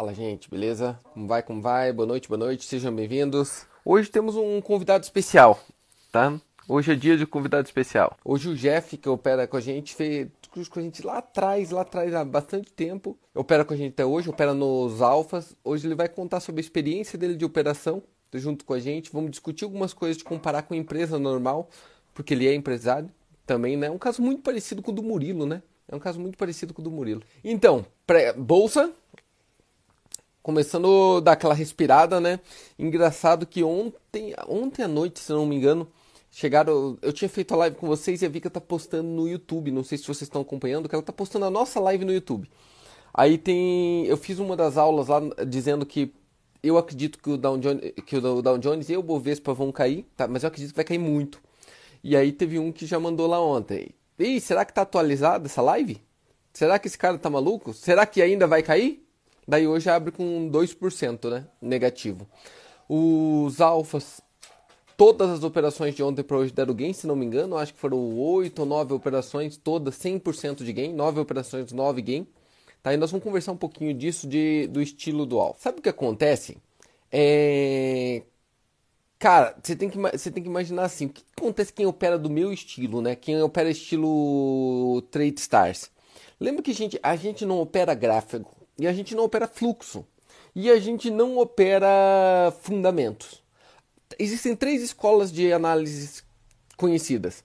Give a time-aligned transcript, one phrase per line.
[0.00, 0.98] Fala gente, beleza?
[1.12, 1.92] Como vai, como vai?
[1.92, 3.66] Boa noite, boa noite, sejam bem-vindos.
[3.84, 5.60] Hoje temos um convidado especial,
[6.10, 6.40] tá?
[6.66, 8.16] Hoje é dia de convidado especial.
[8.24, 10.30] Hoje o Jeff, que opera com a gente, fez
[10.70, 13.14] com a gente lá atrás, lá atrás há bastante tempo.
[13.34, 15.54] Opera com a gente até hoje, opera nos alfas.
[15.62, 19.12] Hoje ele vai contar sobre a experiência dele de operação junto com a gente.
[19.12, 21.68] Vamos discutir algumas coisas de comparar com a empresa normal,
[22.14, 23.10] porque ele é empresário
[23.44, 23.88] também, né?
[23.88, 25.62] É um caso muito parecido com o do Murilo, né?
[25.86, 27.20] É um caso muito parecido com o do Murilo.
[27.44, 27.84] Então,
[28.38, 28.94] bolsa,
[30.42, 32.40] começando a dar aquela respirada, né?
[32.78, 35.86] Engraçado que ontem, ontem à noite, se não me engano,
[36.30, 36.98] chegaram.
[37.02, 39.70] Eu tinha feito a live com vocês e a Vika tá postando no YouTube.
[39.70, 42.50] Não sei se vocês estão acompanhando, que ela tá postando a nossa live no YouTube.
[43.12, 44.06] Aí tem.
[44.06, 46.12] Eu fiz uma das aulas lá dizendo que
[46.62, 50.06] eu acredito que o Dow Jones, que o Dow Jones e o Bovespa vão cair,
[50.16, 50.28] tá?
[50.28, 51.40] Mas eu acredito que vai cair muito.
[52.02, 53.90] E aí teve um que já mandou lá ontem.
[54.18, 56.00] Ih, será que tá atualizada essa live?
[56.52, 57.72] Será que esse cara tá maluco?
[57.72, 59.06] Será que ainda vai cair?
[59.50, 61.44] Daí hoje abre com 2%, né?
[61.60, 62.24] Negativo.
[62.88, 64.20] Os alfas,
[64.96, 67.58] todas as operações de ontem para hoje deram gain, se não me engano.
[67.58, 70.94] Acho que foram 8 ou 9 operações, todas 100% de gain.
[70.94, 72.28] 9 operações, 9 gain.
[72.80, 72.94] Tá?
[72.94, 75.58] E nós vamos conversar um pouquinho disso, de, do estilo do alfa.
[75.58, 76.56] Sabe o que acontece?
[77.10, 78.22] É...
[79.18, 82.30] Cara, você tem, que, você tem que imaginar assim, o que acontece quem opera do
[82.30, 83.16] meu estilo, né?
[83.16, 85.90] Quem opera estilo Trade Stars.
[86.38, 90.06] Lembra que a gente, a gente não opera gráfico e a gente não opera fluxo
[90.54, 93.42] e a gente não opera fundamentos.
[94.18, 96.24] Existem três escolas de análises
[96.76, 97.44] conhecidas: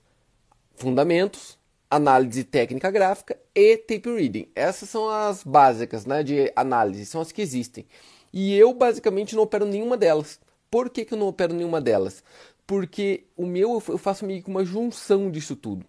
[0.74, 1.58] fundamentos,
[1.90, 4.48] análise técnica gráfica e tape reading.
[4.54, 7.86] Essas são as básicas, né, de análise, são as que existem.
[8.32, 10.40] E eu basicamente não opero nenhuma delas.
[10.70, 12.24] Por que, que eu não opero nenhuma delas?
[12.66, 15.86] Porque o meu eu faço meio que uma junção disso tudo.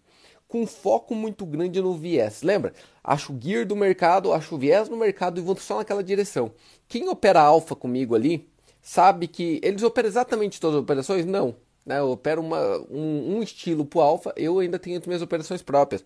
[0.48, 2.42] Com foco muito grande no viés.
[2.42, 2.74] Lembra?
[3.04, 6.52] Acho o gear do mercado, acho o viés no mercado e vou só naquela direção.
[6.88, 8.50] Quem opera alfa comigo ali
[8.82, 11.26] sabe que eles operam exatamente todas as operações?
[11.26, 11.56] Não.
[11.86, 12.00] Né?
[12.00, 16.04] Eu opero uma, um, um estilo pro alfa, eu ainda tenho as minhas operações próprias.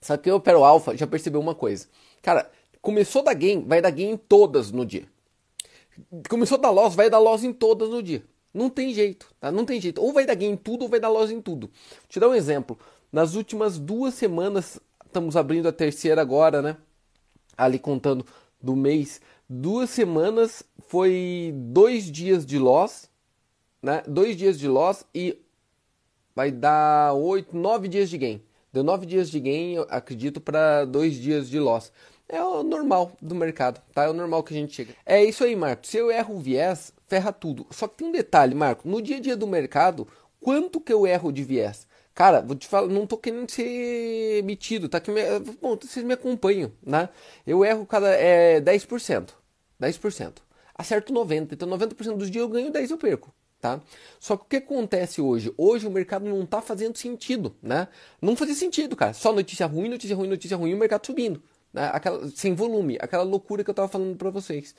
[0.00, 1.86] Só que eu opero alfa, já percebeu uma coisa.
[2.22, 2.50] Cara,
[2.82, 5.08] começou da game, vai dar game todas no dia.
[6.28, 8.22] Começou a dar loss, vai dar loss em todas no dia.
[8.56, 9.52] Não tem jeito, tá?
[9.52, 10.00] Não tem jeito.
[10.00, 11.66] Ou vai dar gain em tudo ou vai dar loss em tudo.
[11.66, 12.78] Vou te dar um exemplo.
[13.12, 16.76] Nas últimas duas semanas, estamos abrindo a terceira agora, né?
[17.54, 18.24] Ali contando
[18.60, 19.20] do mês.
[19.46, 23.10] Duas semanas foi dois dias de loss,
[23.82, 24.02] né?
[24.08, 25.38] Dois dias de loss e
[26.34, 28.42] vai dar oito, nove dias de gain.
[28.72, 31.92] Deu nove dias de gain, acredito, para dois dias de loss.
[32.28, 34.04] É o normal do mercado, tá?
[34.04, 34.94] É o normal que a gente chega.
[35.04, 35.86] É isso aí, Marco.
[35.86, 37.66] Se eu erro o viés, ferra tudo.
[37.70, 38.88] Só que tem um detalhe, Marco.
[38.88, 40.08] No dia a dia do mercado,
[40.40, 41.86] quanto que eu erro de viés?
[42.14, 44.98] Cara, vou te falar, não tô querendo ser metido, tá?
[44.98, 45.20] Que me,
[45.60, 47.08] bom, vocês me acompanham, né?
[47.46, 49.30] Eu erro cada é 10%.
[49.80, 50.32] 10%.
[50.74, 51.52] Acerto 90%.
[51.52, 53.32] Então 90% dos dias eu ganho, 10% eu perco.
[53.60, 53.80] Tá?
[54.20, 55.52] Só que o que acontece hoje?
[55.56, 57.88] Hoje o mercado não está fazendo sentido, né?
[58.20, 59.12] Não fazia sentido, cara.
[59.14, 61.42] Só notícia ruim, notícia ruim, notícia ruim, o mercado subindo
[61.72, 61.90] né?
[61.92, 64.74] aquela, sem volume, aquela loucura que eu estava falando para vocês.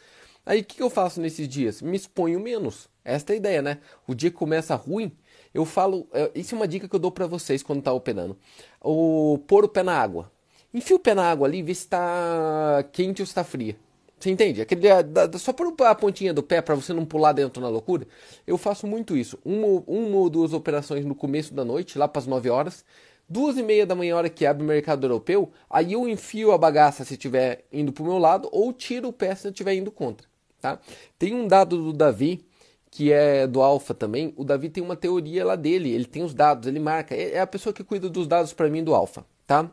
[0.46, 1.82] Aí o que, que, eu faço nesses dias?
[1.82, 2.90] Me exponho menos.
[3.04, 3.80] Esta é a ideia, né?
[4.08, 5.12] O dia que começa ruim,
[5.54, 6.08] eu falo.
[6.14, 8.38] É, isso é uma dica que eu dou para vocês quando tá operando.
[8.82, 10.32] O pôr o pé na água.
[10.74, 13.76] Enfia o pé na água ali e vê se está quente ou está fria.
[14.20, 14.62] Você entende?
[14.62, 17.70] Aquele, da, da, só pôr a pontinha do pé para você não pular dentro na
[17.70, 18.08] loucura.
[18.48, 19.38] Eu faço muito isso.
[19.44, 22.86] Uma, uma ou duas operações no começo da noite, lá para as 9 horas
[23.28, 26.58] duas e meia da manhã, hora que abre o mercado europeu, aí eu enfio a
[26.58, 29.92] bagaça se estiver indo para o meu lado ou tiro o pé se estiver indo
[29.92, 30.28] contra.
[30.62, 30.80] Tá?
[31.20, 32.46] Tem um dado do Davi,
[32.90, 34.34] que é do Alfa também.
[34.36, 37.16] O Davi tem uma teoria lá dele, ele tem os dados, ele marca.
[37.16, 39.26] É, é a pessoa que cuida dos dados para mim do Alfa.
[39.46, 39.70] Tá?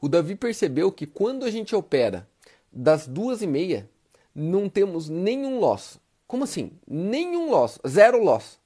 [0.00, 2.28] O Davi percebeu que quando a gente opera
[2.70, 3.88] das duas e meia,
[4.34, 5.98] não temos nenhum loss.
[6.26, 6.72] Como assim?
[6.86, 8.58] Nenhum loss, zero loss.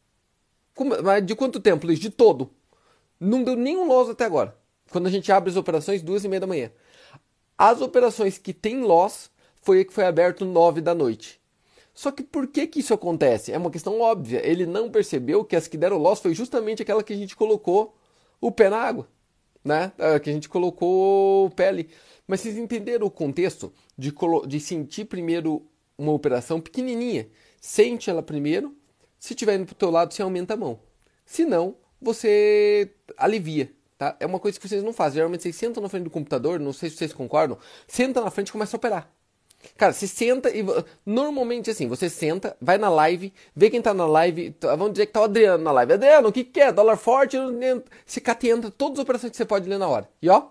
[0.75, 1.98] Como, de quanto tempo, Luiz?
[1.98, 2.50] De todo.
[3.21, 4.57] Não deu nenhum loss até agora.
[4.91, 6.73] Quando a gente abre as operações, duas e meia da manhã.
[7.57, 9.31] As operações que tem loss
[9.61, 11.39] foi a que foi aberto nove da noite.
[11.93, 13.53] Só que por que, que isso acontece?
[13.53, 14.41] É uma questão óbvia.
[14.43, 17.95] Ele não percebeu que as que deram loss foi justamente aquela que a gente colocou
[18.41, 19.07] o pé na água,
[19.63, 19.93] né?
[19.99, 21.91] É, que a gente colocou o pé ali.
[22.27, 24.15] Mas vocês entenderam o contexto de,
[24.47, 25.66] de sentir primeiro
[25.99, 27.28] uma operação pequenininha?
[27.61, 28.75] Sente ela primeiro.
[29.19, 30.81] Se estiver indo para o teu lado, você aumenta a mão.
[31.27, 33.73] Se não, você alivia.
[33.99, 34.17] Tá?
[34.19, 35.17] É uma coisa que vocês não fazem.
[35.17, 38.49] Geralmente vocês sentam na frente do computador, não sei se vocês concordam, senta na frente
[38.49, 39.11] e começa a operar.
[39.77, 40.65] Cara, você senta e.
[41.05, 44.57] Normalmente assim, você senta, vai na live, vê quem tá na live.
[44.63, 45.93] Vamos dizer que tá o Adriano na live.
[45.93, 46.73] Adriano, o que, que é?
[46.73, 47.37] Dólar forte,
[48.07, 50.09] se catenta todas as operações que você pode ler na hora.
[50.23, 50.49] E ó,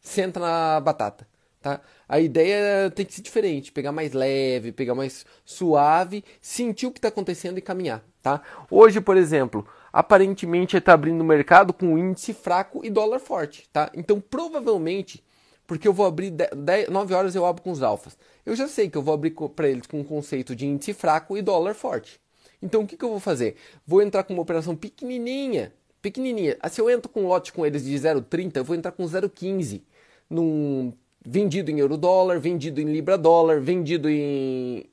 [0.00, 1.26] senta na batata.
[1.60, 1.80] tá?
[2.08, 6.98] A ideia tem que ser diferente, pegar mais leve, pegar mais suave, sentir o que
[6.98, 8.42] está acontecendo e caminhar, tá?
[8.70, 13.92] Hoje, por exemplo, aparentemente está abrindo o mercado com índice fraco e dólar forte, tá?
[13.94, 15.22] Então, provavelmente,
[15.68, 18.18] porque eu vou abrir 10, 9 horas eu abro com os alfas.
[18.44, 21.36] Eu já sei que eu vou abrir para eles com um conceito de índice fraco
[21.36, 22.20] e dólar forte.
[22.60, 23.54] Então, o que, que eu vou fazer?
[23.86, 26.58] Vou entrar com uma operação pequenininha, pequenininha.
[26.68, 29.80] Se eu entro com um lote com eles de 0,30, eu vou entrar com 0,15
[30.28, 30.92] num
[31.24, 34.84] vendido em euro dólar, vendido em libra dólar, vendido em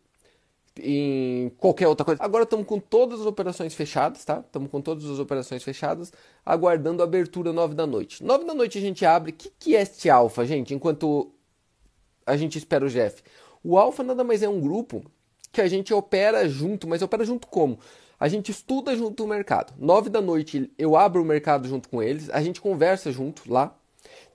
[0.80, 2.24] em qualquer outra coisa.
[2.24, 4.44] Agora estamos com todas as operações fechadas, tá?
[4.46, 6.12] Estamos com todas as operações fechadas,
[6.46, 8.24] aguardando a abertura 9 da noite.
[8.24, 9.32] 9 da noite a gente abre.
[9.32, 10.74] O que, que é este alfa, gente?
[10.74, 11.32] Enquanto
[12.26, 13.22] a gente espera o Jeff.
[13.64, 15.04] O alfa nada mais é um grupo
[15.52, 17.78] que a gente opera junto, mas opera junto como?
[18.20, 19.74] A gente estuda junto o mercado.
[19.78, 23.76] 9 da noite eu abro o mercado junto com eles, a gente conversa junto lá,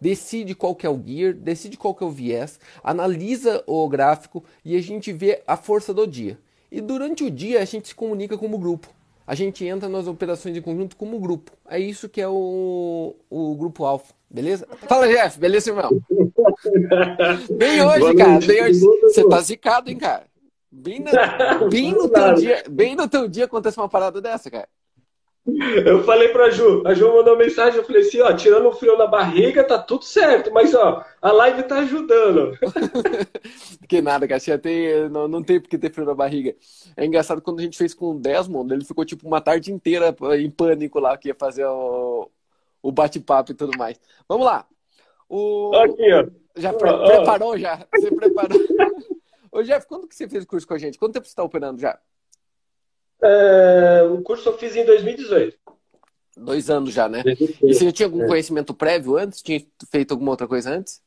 [0.01, 4.45] decide qual que é o gear, decide qual que é o viés, analisa o gráfico
[4.65, 6.39] e a gente vê a força do dia.
[6.71, 8.89] E durante o dia a gente se comunica como grupo.
[9.27, 11.51] A gente entra nas operações em conjunto como grupo.
[11.69, 14.69] É isso que é o, o grupo alfa, beleza?
[14.87, 15.91] Fala, Jeff, beleza, irmão?
[17.51, 18.39] Bem hoje, cara.
[18.39, 18.81] Bem hoje.
[19.03, 20.25] Você tá zicado, hein, cara?
[20.71, 21.11] Bem, na,
[21.71, 24.69] bem, no teu dia, bem no teu dia acontece uma parada dessa, cara.
[25.85, 28.73] Eu falei pra Ju, a Ju mandou uma mensagem, eu falei assim, ó, tirando o
[28.73, 32.59] frio na barriga, tá tudo certo, mas ó, a live tá ajudando.
[33.89, 36.55] que nada, Caxia, tem, não, não tem porque ter frio na barriga.
[36.97, 40.15] É engraçado quando a gente fez com o Desmond, ele ficou tipo uma tarde inteira
[40.37, 42.29] em pânico lá, que ia fazer o,
[42.83, 44.01] o bate-papo e tudo mais.
[44.29, 44.67] Vamos lá.
[45.29, 45.73] O...
[45.77, 46.27] Aqui, ó.
[46.57, 47.87] Já pre preparou, já?
[47.95, 48.59] Você preparou?
[49.53, 50.99] Ô, Jeff, quando que você fez o curso com a gente?
[50.99, 51.99] Quanto tempo você está operando já?
[53.23, 55.57] É, o curso eu fiz em 2018.
[56.37, 57.23] Dois anos já, né?
[57.25, 58.27] E você já tinha algum é.
[58.27, 59.41] conhecimento prévio antes?
[59.41, 59.61] Tinha
[59.91, 61.01] feito alguma outra coisa antes?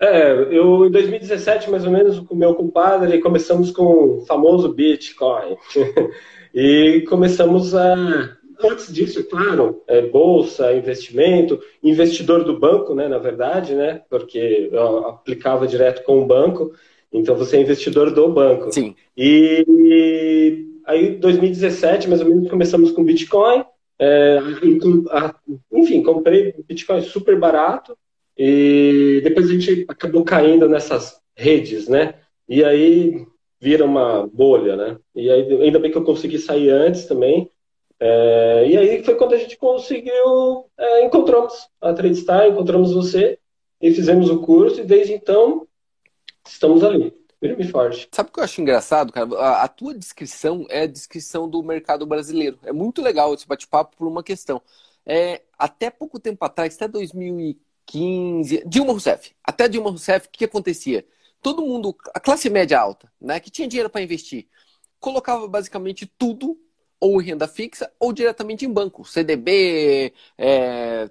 [0.00, 4.72] É, eu em 2017, mais ou menos, com o meu compadre, começamos com o famoso
[4.72, 5.56] Bitcoin.
[6.54, 8.36] e começamos a.
[8.60, 14.02] Antes disso, claro, é, bolsa, investimento, investidor do banco, né, na verdade, né?
[14.10, 16.72] Porque eu aplicava direto com o banco.
[17.12, 18.72] Então você é investidor do banco.
[18.72, 18.94] Sim.
[19.16, 23.62] E Aí, em 2017, mais ou menos, começamos com Bitcoin.
[23.98, 24.38] É,
[25.70, 27.94] enfim, comprei Bitcoin super barato.
[28.34, 32.14] E depois a gente acabou caindo nessas redes, né?
[32.48, 33.26] E aí
[33.60, 34.98] vira uma bolha, né?
[35.14, 37.50] E aí, ainda bem que eu consegui sair antes também.
[38.00, 43.38] É, e aí foi quando a gente conseguiu, é, encontramos a TradeStar, encontramos você
[43.78, 44.80] e fizemos o curso.
[44.80, 45.66] E desde então
[46.46, 47.12] estamos ali.
[47.40, 48.08] Firme e forte.
[48.12, 49.32] Sabe o que eu acho engraçado, cara?
[49.36, 52.58] A, a, tua descrição é a descrição do mercado brasileiro.
[52.64, 54.60] É muito legal esse bate-papo por uma questão.
[55.06, 59.34] É, até pouco tempo atrás, até 2015, Dilma Rousseff.
[59.44, 61.06] Até Dilma Rousseff, o que, acontecia?
[61.40, 64.48] Todo mundo, a classe média alta, né, que tinha dinheiro para investir,
[64.98, 66.58] colocava basicamente tudo
[67.00, 69.04] ou em renda fixa ou diretamente em banco.
[69.04, 71.08] CDB, é,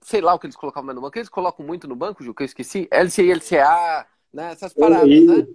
[0.00, 1.18] sei lá o que eles colocavam no banco.
[1.18, 2.88] Eles colocam muito no banco, Ju, que eu esqueci.
[2.90, 4.52] LCI, LCA, né?
[4.52, 5.46] Essas paradas, né?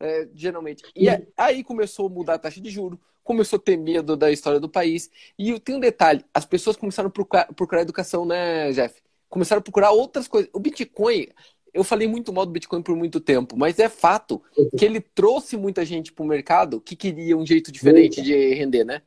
[0.00, 0.82] É, geralmente.
[0.94, 4.60] E aí começou a mudar a taxa de juros, começou a ter medo da história
[4.60, 5.10] do país.
[5.38, 9.02] E tem um detalhe: as pessoas começaram a procurar, procurar educação, né, Jeff?
[9.28, 10.50] Começaram a procurar outras coisas.
[10.52, 11.28] O Bitcoin,
[11.72, 14.40] eu falei muito mal do Bitcoin por muito tempo, mas é fato
[14.76, 18.22] que ele trouxe muita gente para o mercado que queria um jeito diferente muita.
[18.22, 19.02] de render, né?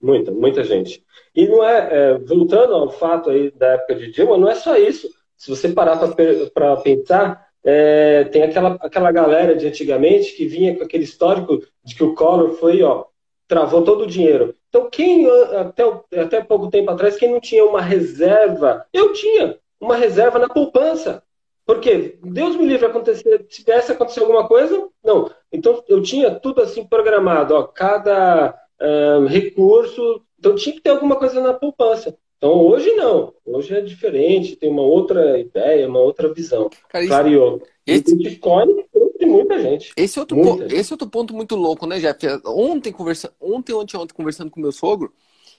[0.00, 1.04] Muita, muita gente.
[1.34, 4.76] E não é, é, voltando ao fato aí da época de Dilma, não é só
[4.76, 5.08] isso.
[5.36, 10.84] Se você parar para pensar, é, tem aquela, aquela galera de antigamente que vinha com
[10.84, 13.04] aquele histórico de que o Collor foi, ó,
[13.46, 14.54] travou todo o dinheiro.
[14.68, 15.82] Então, quem, até,
[16.20, 21.22] até pouco tempo atrás, quem não tinha uma reserva, eu tinha uma reserva na poupança.
[21.68, 25.30] Porque Deus me livre acontecer, se tivesse acontecer alguma coisa, não.
[25.52, 31.16] Então eu tinha tudo assim programado, ó, cada uh, recurso, então tinha que ter alguma
[31.16, 32.16] coisa na poupança.
[32.38, 36.70] Então hoje não, hoje é diferente, tem uma outra ideia, uma outra visão.
[36.88, 37.12] Cara, isso...
[37.12, 37.62] Clareou.
[37.84, 38.14] Esse...
[38.14, 38.84] O Bitcoin
[39.18, 39.92] tem muita gente.
[39.96, 40.74] Esse outro, muita ponto, gente.
[40.76, 42.18] esse outro ponto muito louco, né, Jeff?
[42.46, 43.34] Ontem, conversa...
[43.40, 45.12] ontem, ontem, ontem, conversando com meu sogro,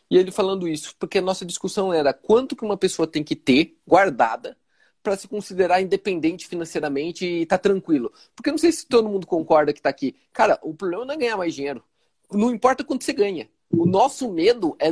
[0.09, 3.35] e ele falando isso, porque a nossa discussão era quanto que uma pessoa tem que
[3.35, 4.57] ter guardada
[5.03, 8.11] para se considerar independente financeiramente e tá tranquilo.
[8.35, 10.15] Porque não sei se todo mundo concorda que tá aqui.
[10.33, 11.83] Cara, o problema não é ganhar mais dinheiro.
[12.31, 13.49] Não importa quanto você ganha.
[13.71, 14.89] O nosso medo é,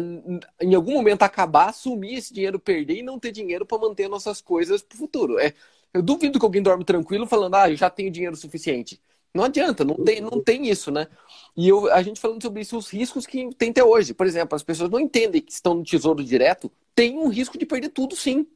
[0.61, 4.39] em algum momento, acabar, assumir esse dinheiro, perder e não ter dinheiro para manter nossas
[4.39, 5.39] coisas para o futuro.
[5.39, 5.53] É,
[5.93, 9.01] eu duvido que alguém dorme tranquilo falando, ah, eu já tenho dinheiro suficiente.
[9.33, 11.07] Não adianta, não tem, não tem isso, né?
[11.55, 14.13] E eu, a gente falando sobre isso, os riscos que tem até hoje.
[14.13, 17.65] Por exemplo, as pessoas não entendem que estão no tesouro direto, tem um risco de
[17.65, 18.47] perder tudo sim.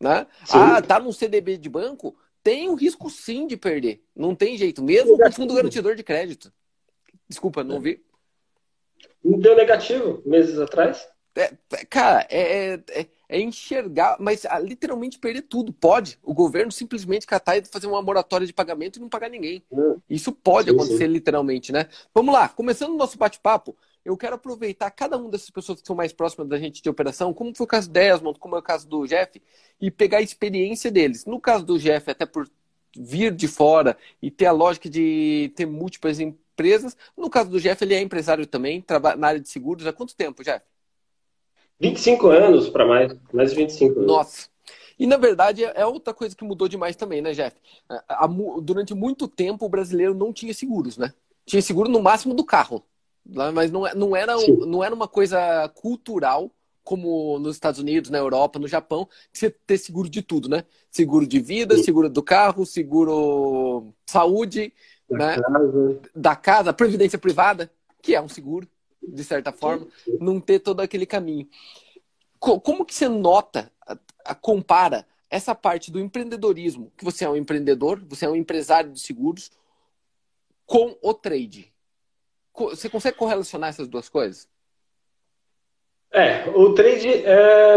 [0.00, 0.26] Né?
[0.50, 4.02] Ah, tá num CDB de banco, tem o risco sim de perder.
[4.14, 6.52] Não tem jeito, mesmo com fundo garantidor de crédito.
[7.28, 8.02] Desculpa, não vi.
[9.24, 11.08] Deu negativo meses atrás?
[11.34, 15.72] É, é cara, é, é, é, enxergar, mas ah, literalmente perder tudo.
[15.72, 16.18] Pode.
[16.22, 19.62] O governo simplesmente catar e fazer uma moratória de pagamento e não pagar ninguém.
[19.70, 19.96] Hum.
[20.08, 21.12] Isso pode sim, acontecer sim.
[21.12, 21.88] literalmente, né?
[22.14, 25.94] Vamos lá, começando o nosso bate-papo, eu quero aproveitar cada uma dessas pessoas que são
[25.94, 28.62] mais próximas da gente de operação, como foi o caso do Desmond, como é o
[28.62, 29.40] caso do Jeff,
[29.80, 31.24] e pegar a experiência deles.
[31.24, 32.48] No caso do Jeff, até por
[32.96, 36.42] vir de fora e ter a lógica de ter múltiplas empresas.
[37.16, 39.86] No caso do Jeff, ele é empresário também, trabalha na área de seguros.
[39.86, 40.64] Há quanto tempo, Jeff?
[41.80, 44.06] 25 anos para mais, mais de 25 anos.
[44.06, 44.52] Nossa.
[44.98, 47.56] E na verdade é outra coisa que mudou demais também, né, Jeff?
[48.62, 51.12] Durante muito tempo o brasileiro não tinha seguros, né?
[51.44, 52.84] Tinha seguro no máximo do carro.
[53.24, 56.50] Mas não, é, não, era, não era uma coisa cultural
[56.84, 60.64] como nos Estados Unidos, na Europa, no Japão, você ter seguro de tudo, né?
[60.90, 64.72] Seguro de vida, seguro do carro, seguro saúde,
[65.12, 65.36] da né?
[65.36, 66.00] Casa.
[66.14, 68.68] Da casa, previdência privada, que é um seguro,
[69.02, 69.86] de certa forma,
[70.20, 71.48] não ter todo aquele caminho.
[72.38, 73.70] Como que você nota,
[74.40, 79.00] compara essa parte do empreendedorismo, que você é um empreendedor, você é um empresário de
[79.00, 79.50] seguros,
[80.66, 81.72] com o trade?
[82.54, 84.48] Você consegue correlacionar essas duas coisas?
[86.12, 87.76] É, o trade é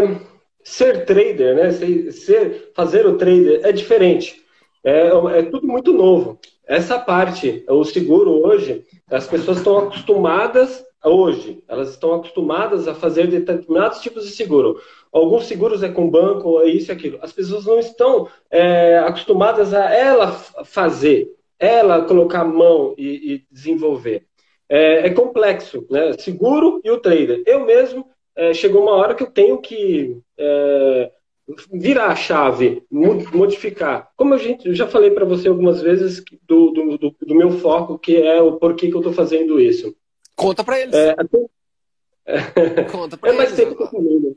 [0.62, 1.70] ser trader, né?
[2.10, 4.44] Ser, fazer o trader é diferente.
[4.84, 6.38] É, é tudo muito novo.
[6.66, 13.28] Essa parte, o seguro hoje, as pessoas estão acostumadas hoje, elas estão acostumadas a fazer
[13.28, 14.80] determinados tipos de seguro.
[15.12, 17.18] Alguns seguros é com banco, é isso e aquilo.
[17.22, 20.32] As pessoas não estão é, acostumadas a ela
[20.64, 24.26] fazer, ela colocar a mão e, e desenvolver
[24.68, 26.12] é, é complexo, né?
[26.18, 27.42] Seguro e o trader.
[27.46, 31.12] Eu mesmo é, chegou uma hora que eu tenho que é,
[31.72, 34.10] virar a chave, modificar.
[34.16, 37.52] Como a gente, eu já falei para você algumas vezes do, do, do, do, meu
[37.52, 39.94] foco, que é o porquê que eu estou fazendo isso.
[40.34, 40.94] Conta para eles.
[40.94, 41.14] É,
[42.90, 43.64] Conta para é mais eles.
[43.64, 44.32] Tempo com a família.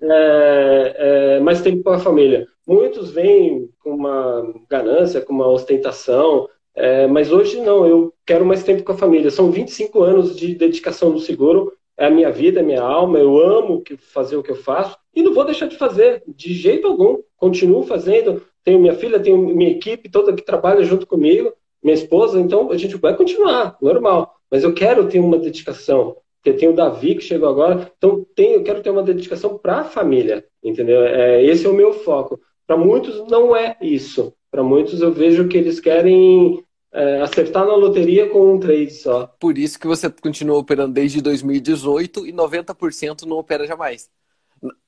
[0.00, 2.46] É, é, mais tempo com a família.
[2.66, 8.64] Muitos vêm com uma ganância, com uma ostentação, é, mas hoje não, eu quero mais
[8.64, 9.30] tempo com a família.
[9.30, 13.18] São 25 anos de dedicação no seguro, é a minha vida, é a minha alma,
[13.18, 16.86] eu amo fazer o que eu faço e não vou deixar de fazer, de jeito
[16.86, 17.18] algum.
[17.36, 22.40] Continuo fazendo, tenho minha filha, tenho minha equipe toda que trabalha junto comigo, minha esposa,
[22.40, 24.34] então a gente vai continuar, normal.
[24.50, 28.56] Mas eu quero ter uma dedicação, eu tenho o Davi que chegou agora, então tenho,
[28.56, 31.02] eu quero ter uma dedicação para a família, entendeu?
[31.02, 32.38] É, esse é o meu foco.
[32.66, 34.34] Para muitos não é isso.
[34.50, 39.26] Para muitos eu vejo que eles querem é, acertar na loteria com um trade só.
[39.40, 44.08] Por isso que você continua operando desde 2018 e 90% não opera jamais.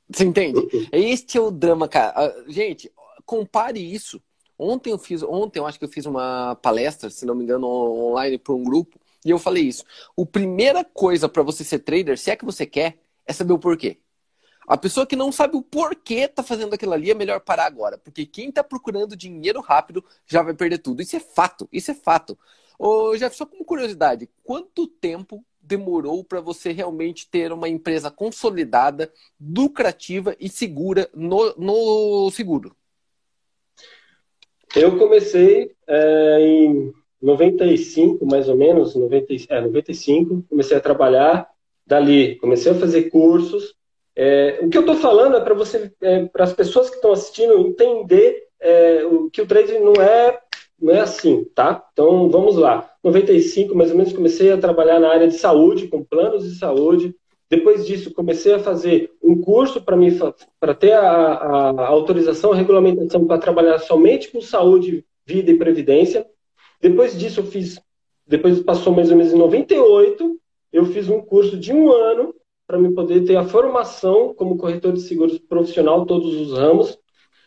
[0.08, 0.60] Você entende?
[0.60, 0.86] Uhum.
[0.92, 2.12] Este é o drama, cara.
[2.14, 2.90] Ah, gente,
[3.24, 4.22] compare isso.
[4.56, 7.66] Ontem eu fiz, ontem eu acho que eu fiz uma palestra, se não me engano,
[7.66, 9.84] online para um grupo, e eu falei isso.
[10.18, 13.58] A primeira coisa para você ser trader, se é que você quer, é saber o
[13.58, 13.98] porquê.
[14.66, 17.96] A pessoa que não sabe o porquê tá fazendo aquilo ali é melhor parar agora,
[17.98, 21.00] porque quem tá procurando dinheiro rápido já vai perder tudo.
[21.00, 22.36] Isso é fato, isso é fato.
[22.78, 29.12] Ô, Jeff, só como curiosidade, quanto tempo demorou para você realmente ter uma empresa consolidada,
[29.40, 32.74] lucrativa e segura no, no seguro?
[34.74, 36.92] Eu comecei é, em
[37.22, 41.48] 95, mais ou menos, 90, é, 95, comecei a trabalhar.
[41.86, 43.76] Dali, comecei a fazer cursos,
[44.16, 47.12] é, o que eu estou falando é para você, é, para as pessoas que estão
[47.12, 50.38] assistindo entender é, o, que o trading não é,
[50.80, 51.86] não é assim, tá?
[51.92, 52.90] Então vamos lá.
[53.04, 57.14] 95 mais ou menos comecei a trabalhar na área de saúde, com planos de saúde.
[57.50, 60.08] Depois disso comecei a fazer um curso para mim
[60.58, 65.58] para ter a, a, a autorização, a regulamentação para trabalhar somente com saúde, vida e
[65.58, 66.26] previdência.
[66.80, 67.78] Depois disso eu fiz,
[68.26, 70.40] depois passou mais ou menos em 98,
[70.72, 72.34] eu fiz um curso de um ano
[72.66, 76.98] para me poder ter a formação como corretor de seguros profissional, todos os ramos,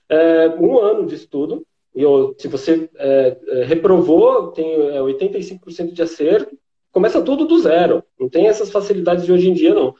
[0.07, 1.65] é, um ano de estudo.
[1.93, 6.57] E eu, se você é, é reprovou, tem 85% é, de acerto,
[6.91, 8.03] começa tudo do zero.
[8.19, 9.93] Não tem essas facilidades de hoje em dia, não.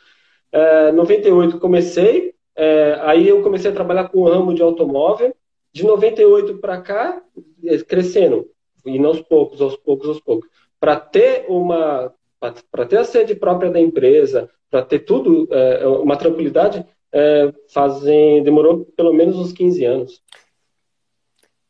[0.52, 5.36] É, 98 comecei, é, aí eu comecei a trabalhar com o ramo de automóvel.
[5.72, 7.22] De 98 para cá,
[7.64, 8.50] é, crescendo,
[8.84, 10.50] e aos poucos, aos poucos, aos poucos.
[10.80, 16.16] Para ter uma para ter a sede própria da empresa, para ter tudo, é, uma
[16.16, 20.24] tranquilidade, é, fazem, demorou pelo menos uns 15 anos.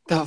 [0.06, 0.26] Tá.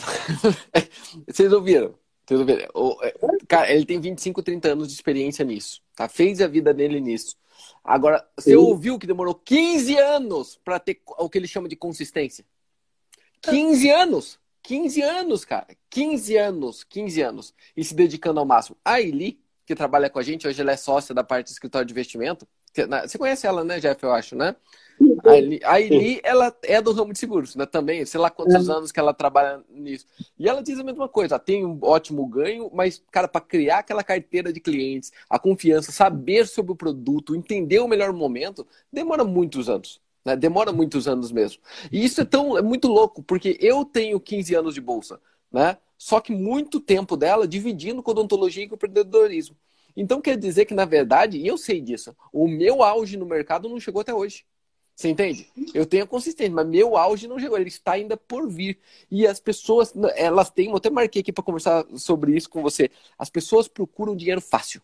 [1.29, 1.95] Vocês ouviram?
[2.27, 2.69] Vocês ouviram?
[2.75, 3.15] O, é,
[3.47, 5.83] cara, ele tem 25, 30 anos de experiência nisso.
[5.95, 6.09] Tá?
[6.09, 7.37] Fez a vida dele nisso.
[7.85, 8.57] Agora, você Sim.
[8.57, 12.45] ouviu que demorou 15 anos para ter o que ele chama de consistência?
[13.43, 14.43] 15 anos!
[14.63, 15.67] 15 anos, cara.
[15.91, 17.55] 15 anos, 15 anos.
[17.77, 18.77] E se dedicando ao máximo.
[18.85, 21.87] A Eli, que trabalha com a gente, hoje ela é sócia da parte do escritório
[21.87, 22.47] de investimento.
[23.07, 24.57] Você conhece ela, né, Jeff, eu acho, né?
[25.65, 27.67] A Eli, ela é do ramo de seguros, né?
[27.67, 28.73] Também, sei lá quantos é.
[28.73, 30.07] anos que ela trabalha nisso.
[30.39, 34.03] E ela diz a mesma coisa, tem um ótimo ganho, mas, cara, para criar aquela
[34.03, 39.69] carteira de clientes, a confiança, saber sobre o produto, entender o melhor momento, demora muitos
[39.69, 40.01] anos.
[40.25, 40.37] Né?
[40.37, 41.61] Demora muitos anos mesmo.
[41.91, 45.77] E isso é tão é muito louco, porque eu tenho 15 anos de bolsa, né?
[46.03, 49.57] Só que muito tempo dela dividindo com odontologia e com empreendedorismo.
[49.97, 53.69] Então quer dizer que, na verdade, e eu sei disso, o meu auge no mercado
[53.69, 54.45] não chegou até hoje.
[54.97, 55.47] Você entende?
[55.73, 58.81] Eu tenho a consistência, mas meu auge não chegou, ele está ainda por vir.
[59.09, 62.91] E as pessoas, elas têm, eu até marquei aqui para conversar sobre isso com você.
[63.17, 64.83] As pessoas procuram dinheiro fácil.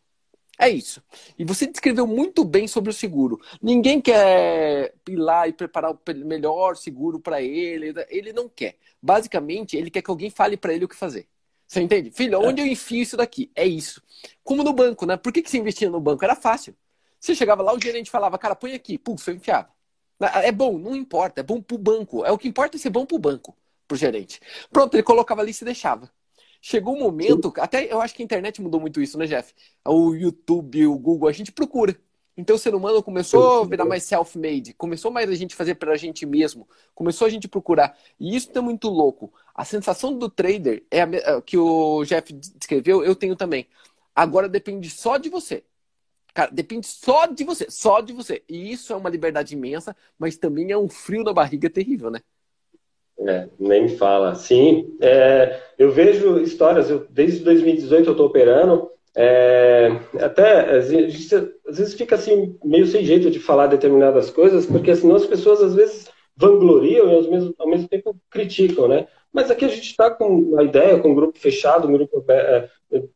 [0.58, 1.00] É isso.
[1.38, 3.40] E você descreveu muito bem sobre o seguro.
[3.62, 7.94] Ninguém quer ir lá e preparar o melhor seguro para ele.
[8.08, 8.76] Ele não quer.
[9.00, 11.28] Basicamente, ele quer que alguém fale para ele o que fazer.
[11.66, 12.10] Você entende?
[12.10, 13.52] Filho, onde eu enfio isso daqui?
[13.54, 14.02] É isso.
[14.42, 15.16] Como no banco, né?
[15.16, 16.24] Por que, que você investia no banco?
[16.24, 16.74] Era fácil.
[17.20, 18.98] Você chegava lá, o gerente falava, cara, põe aqui.
[18.98, 19.68] Pum, você enfiava.
[20.42, 21.40] É bom, não importa.
[21.40, 22.24] É bom pro banco.
[22.24, 24.40] É o que importa é ser bom pro banco, pro gerente.
[24.72, 26.10] Pronto, ele colocava ali e se deixava.
[26.60, 29.54] Chegou um momento, até eu acho que a internet mudou muito isso, né, Jeff?
[29.86, 31.96] O YouTube, o Google, a gente procura.
[32.38, 35.92] Então o ser humano começou a virar mais self-made, começou mais a gente fazer para
[35.92, 37.98] a gente mesmo, começou a gente procurar.
[38.18, 39.32] E isso é muito louco.
[39.52, 43.66] A sensação do trader é a, é, que o Jeff descreveu, eu tenho também.
[44.14, 45.64] Agora depende só de você.
[46.32, 48.44] Cara, depende só de você, só de você.
[48.48, 52.20] E isso é uma liberdade imensa, mas também é um frio na barriga terrível, né?
[53.26, 54.34] É, nem me fala.
[54.34, 61.34] Sim, é, eu vejo histórias, eu, desde 2018 eu estou operando, é, até a gente,
[61.66, 65.60] às vezes fica assim, meio sem jeito de falar determinadas coisas, porque senão as pessoas
[65.60, 69.08] às vezes vangloriam e ao mesmo, ao mesmo tempo criticam, né?
[69.32, 72.68] Mas aqui a gente está com a ideia, com um grupo fechado, um grupo é,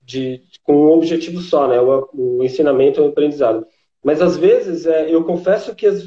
[0.03, 1.81] de, com um objetivo só, né?
[1.81, 3.65] O, o ensinamento e o aprendizado.
[4.03, 6.03] Mas às vezes é, eu confesso que as,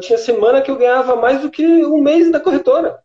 [0.00, 2.98] tinha semana que eu ganhava mais do que um mês da corretora.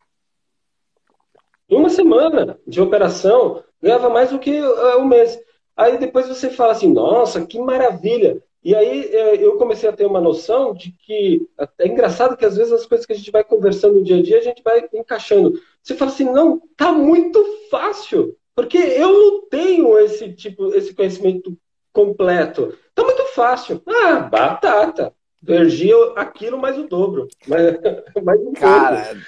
[1.72, 5.40] Uma semana de operação ganhava mais do que uh, um mês.
[5.76, 8.44] Aí depois você fala assim, nossa, que maravilha.
[8.64, 11.48] E aí é, eu comecei a ter uma noção de que
[11.80, 14.22] é engraçado que às vezes as coisas que a gente vai conversando no dia a
[14.22, 15.54] dia, a gente vai encaixando.
[15.82, 21.58] Você fala assim, não, tá muito fácil, porque eu não tenho esse tipo, esse conhecimento
[21.94, 22.78] completo.
[22.94, 23.82] Tá muito fácil.
[23.88, 25.14] Ah, batata.
[25.48, 27.28] Energia, aquilo mais o dobro.
[27.48, 27.80] Mais,
[28.24, 29.22] mais um Cara, pouco.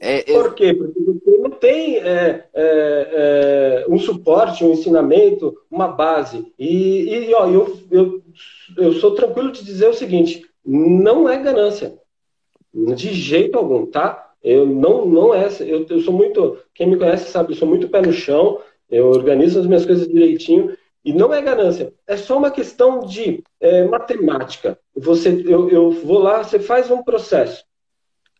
[0.00, 0.22] É, é...
[0.22, 0.72] Por quê?
[0.72, 6.52] Porque você não tem é, é, é, um suporte, um ensinamento, uma base.
[6.58, 8.22] E, e ó, eu, eu,
[8.76, 11.98] eu sou tranquilo de dizer o seguinte: não é ganância.
[12.72, 14.32] De jeito algum, tá?
[14.42, 15.48] Eu não, não é.
[15.60, 16.58] Eu, eu sou muito.
[16.74, 20.06] Quem me conhece sabe, eu sou muito pé no chão, eu organizo as minhas coisas
[20.06, 20.76] direitinho.
[21.04, 24.78] E não é ganância, é só uma questão de é, matemática.
[24.94, 27.64] Você, eu, eu vou lá, você faz um processo.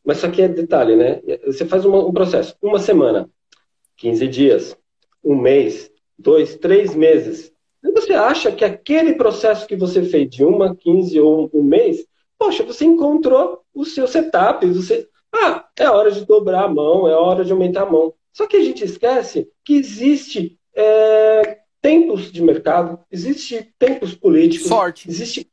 [0.08, 1.20] Mas isso aqui é detalhe, né?
[1.44, 3.28] Você faz uma, um processo, uma semana,
[3.98, 4.74] 15 dias,
[5.22, 7.52] um mês, dois, três meses.
[7.84, 11.62] E você acha que aquele processo que você fez de uma, 15 ou um, um
[11.62, 12.06] mês,
[12.38, 15.06] poxa, você encontrou o seu setup, você.
[15.30, 18.14] Ah, é hora de dobrar a mão, é hora de aumentar a mão.
[18.32, 25.06] Só que a gente esquece que existe é, tempos de mercado, existe tempos políticos, sorte,
[25.06, 25.46] existe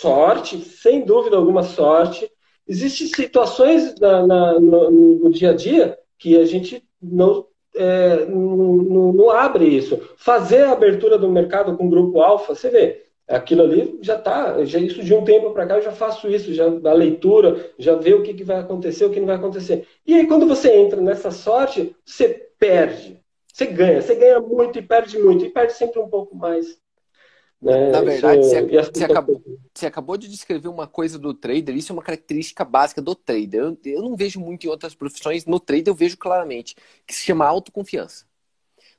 [0.00, 2.30] sorte, sem dúvida alguma sorte,
[2.68, 9.12] Existem situações na, na, no, no, dia a dia que a gente não, é, não,
[9.12, 10.00] não, abre isso.
[10.16, 14.64] Fazer a abertura do mercado com o grupo alfa, você vê, aquilo ali já está,
[14.64, 17.94] já, isso de um tempo para cá eu já faço isso, já da leitura, já
[17.94, 19.86] vê o que, que vai acontecer, o que não vai acontecer.
[20.04, 23.20] E aí quando você entra nessa sorte, você perde.
[23.52, 26.78] Você ganha, você ganha muito e perde muito, e perde sempre um pouco mais.
[27.66, 27.90] Né?
[27.90, 29.42] Na verdade, isso, você, você, acabou,
[29.74, 33.60] você, acabou, de descrever uma coisa do trader, isso é uma característica básica do trader.
[33.60, 37.24] Eu, eu, não vejo muito em outras profissões, no trader eu vejo claramente, que se
[37.24, 38.24] chama autoconfiança.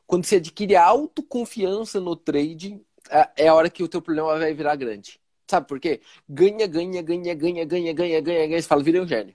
[0.05, 4.53] Quando você adquire autoconfiança no trade, é, é a hora que o teu problema vai
[4.53, 5.17] virar grande.
[5.49, 6.01] Sabe por quê?
[6.27, 8.61] Ganha, ganha, ganha, ganha, ganha, ganha, ganha, ganha.
[8.61, 9.33] Você fala, vira um gênio.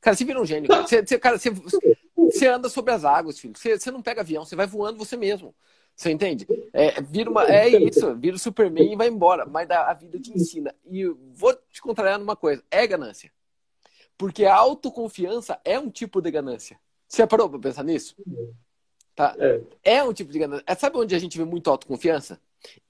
[0.00, 0.68] Cara, você vira um gênio.
[0.82, 1.50] Você, você cara, você,
[2.16, 3.52] você anda sobre as águas, filho.
[3.54, 5.54] Você, você não pega avião, você vai voando você mesmo.
[6.02, 6.48] Você entende?
[6.72, 9.46] É, vira uma, é isso, vira o Superman e vai embora.
[9.46, 10.74] Mas a vida te ensina.
[10.84, 13.30] E vou te contrariar numa coisa: é ganância.
[14.18, 16.76] Porque a autoconfiança é um tipo de ganância.
[17.06, 18.16] Você parou pra pensar nisso?
[19.14, 19.36] Tá?
[19.38, 19.60] É.
[19.84, 20.64] é um tipo de ganância.
[20.66, 22.40] É, sabe onde a gente vê muito autoconfiança?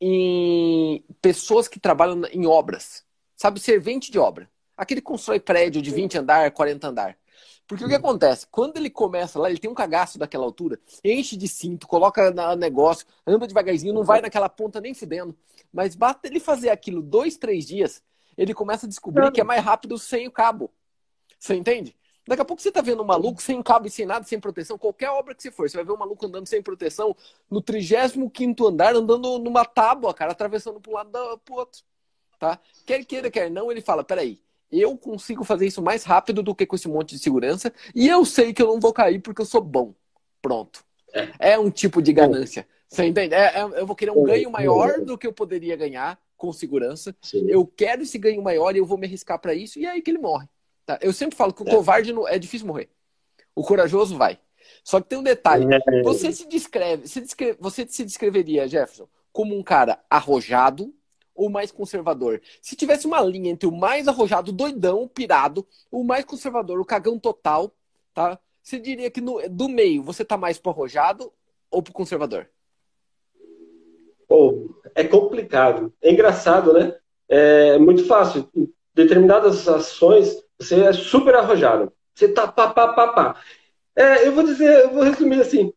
[0.00, 3.04] Em pessoas que trabalham em obras.
[3.36, 4.48] Sabe, servente de obra.
[4.74, 7.18] Aquele que constrói prédio de 20 andar, 40 andar.
[7.72, 8.46] Porque o que acontece?
[8.50, 12.54] Quando ele começa lá, ele tem um cagaço daquela altura, enche de cinto, coloca no
[12.54, 15.34] negócio, anda devagarzinho, não vai naquela ponta nem fudendo.
[15.72, 18.02] Mas basta ele fazer aquilo dois, três dias,
[18.36, 20.70] ele começa a descobrir que é mais rápido sem o cabo.
[21.38, 21.96] Você entende?
[22.28, 24.76] Daqui a pouco você tá vendo um maluco sem cabo e sem nada, sem proteção,
[24.76, 27.16] qualquer obra que você for, você vai ver um maluco andando sem proteção
[27.50, 31.80] no 35 andar, andando numa tábua, cara, atravessando para um lado do pro outro.
[32.38, 32.60] Tá?
[32.84, 34.42] Quer queira, quer não, ele fala: peraí,
[34.80, 38.24] eu consigo fazer isso mais rápido do que com esse monte de segurança e eu
[38.24, 39.94] sei que eu não vou cair porque eu sou bom.
[40.40, 40.84] Pronto.
[41.12, 42.66] É, é um tipo de ganância.
[42.88, 43.34] Você entende?
[43.34, 47.14] É, é, eu vou querer um ganho maior do que eu poderia ganhar com segurança.
[47.22, 47.46] Sim.
[47.48, 50.02] Eu quero esse ganho maior e eu vou me arriscar para isso e é aí
[50.02, 50.48] que ele morre.
[50.84, 50.98] Tá?
[51.00, 51.70] Eu sempre falo que o é.
[51.70, 52.90] covarde não, é difícil morrer.
[53.54, 54.38] O corajoso vai.
[54.84, 55.66] Só que tem um detalhe.
[55.72, 56.02] É.
[56.02, 60.92] Você se descreve, se descreve, você se descreveria, Jefferson, como um cara arrojado,
[61.34, 62.40] ou mais conservador?
[62.60, 67.18] Se tivesse uma linha entre o mais arrojado, doidão, pirado, o mais conservador, o cagão
[67.18, 67.72] total,
[68.14, 68.38] tá?
[68.62, 71.32] Você diria que no, do meio você tá mais pro arrojado
[71.70, 72.48] ou pro conservador?
[74.28, 75.92] Pô, é complicado.
[76.00, 76.96] É engraçado, né?
[77.28, 78.48] É muito fácil.
[78.54, 81.92] Em determinadas ações, você é super arrojado.
[82.14, 83.36] Você tá pá, pá, pá, pá.
[83.96, 85.72] É, eu vou dizer, eu vou resumir assim.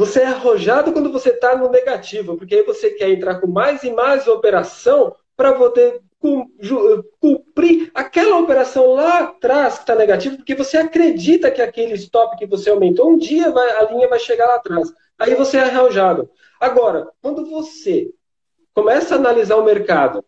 [0.00, 3.82] Você é arrojado quando você está no negativo, porque aí você quer entrar com mais
[3.82, 6.00] e mais operação para poder
[7.20, 12.46] cumprir aquela operação lá atrás que está negativa, porque você acredita que aquele stop que
[12.46, 14.90] você aumentou, um dia vai, a linha vai chegar lá atrás.
[15.18, 16.30] Aí você é arrojado.
[16.58, 18.08] Agora, quando você
[18.72, 20.24] começa a analisar o mercado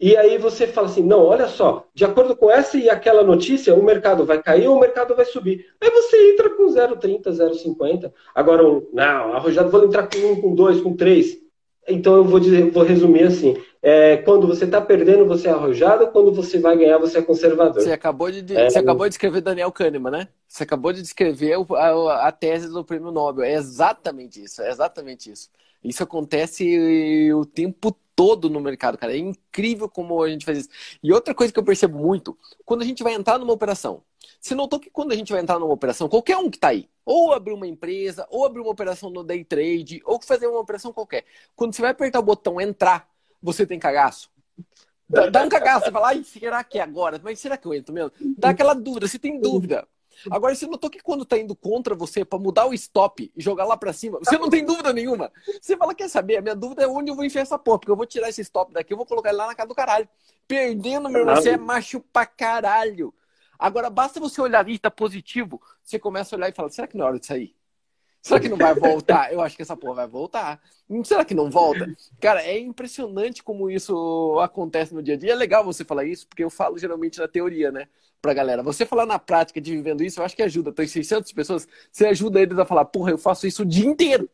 [0.00, 3.74] e aí você fala assim, não, olha só, de acordo com essa e aquela notícia,
[3.74, 5.66] o mercado vai cair ou o mercado vai subir.
[5.78, 8.10] Aí você entra com 0,30, 0,50.
[8.34, 8.62] Agora,
[8.94, 11.38] não, arrojado, vou entrar com 1, com 2, com 3.
[11.86, 13.56] Então eu vou, dizer, vou resumir assim.
[13.82, 17.82] É, quando você está perdendo, você é arrojado, quando você vai ganhar, você é conservador.
[17.82, 18.70] Você acabou de, é...
[18.70, 20.28] você acabou de escrever Daniel Kahneman, né?
[20.48, 23.44] Você acabou de descrever a, a tese do prêmio Nobel.
[23.44, 25.50] É exatamente isso, é exatamente isso.
[25.82, 29.14] Isso acontece o tempo todo no mercado, cara.
[29.14, 30.68] É incrível como a gente faz isso.
[31.02, 34.02] E outra coisa que eu percebo muito, quando a gente vai entrar numa operação.
[34.38, 36.88] Você notou que quando a gente vai entrar numa operação, qualquer um que está aí,
[37.04, 40.92] ou abrir uma empresa, ou abrir uma operação no day trade, ou fazer uma operação
[40.92, 41.24] qualquer.
[41.56, 43.08] Quando você vai apertar o botão entrar,
[43.42, 44.30] você tem cagaço.
[45.08, 47.20] Dá, um cagaço, você fala, ai, será que é agora?
[47.22, 48.12] Mas será que eu entro mesmo?
[48.38, 49.86] Dá aquela dúvida, você tem dúvida.
[50.28, 53.64] Agora, você notou que quando tá indo contra você para mudar o stop e jogar
[53.64, 55.32] lá para cima, você não tem dúvida nenhuma.
[55.60, 56.38] Você fala, quer saber?
[56.38, 58.40] A minha dúvida é onde eu vou enfiar essa porra, porque eu vou tirar esse
[58.40, 60.08] stop daqui, eu vou colocar ele lá na casa do caralho.
[60.48, 63.14] Perdendo, meu irmão, você é macho pra caralho.
[63.58, 66.96] Agora, basta você olhar e tá positivo, você começa a olhar e fala, será que
[66.96, 67.54] não é hora de sair?
[68.22, 69.32] Será que não vai voltar?
[69.32, 70.60] Eu acho que essa porra vai voltar.
[71.04, 71.86] Será que não volta?
[72.20, 75.32] Cara, é impressionante como isso acontece no dia a dia.
[75.32, 77.88] É legal você falar isso, porque eu falo geralmente na teoria, né?
[78.22, 78.62] Pra galera.
[78.62, 80.72] Você falar na prática de vivendo isso, eu acho que ajuda.
[80.72, 84.28] Tem 600 pessoas, você ajuda eles a falar, porra, eu faço isso o dia inteiro.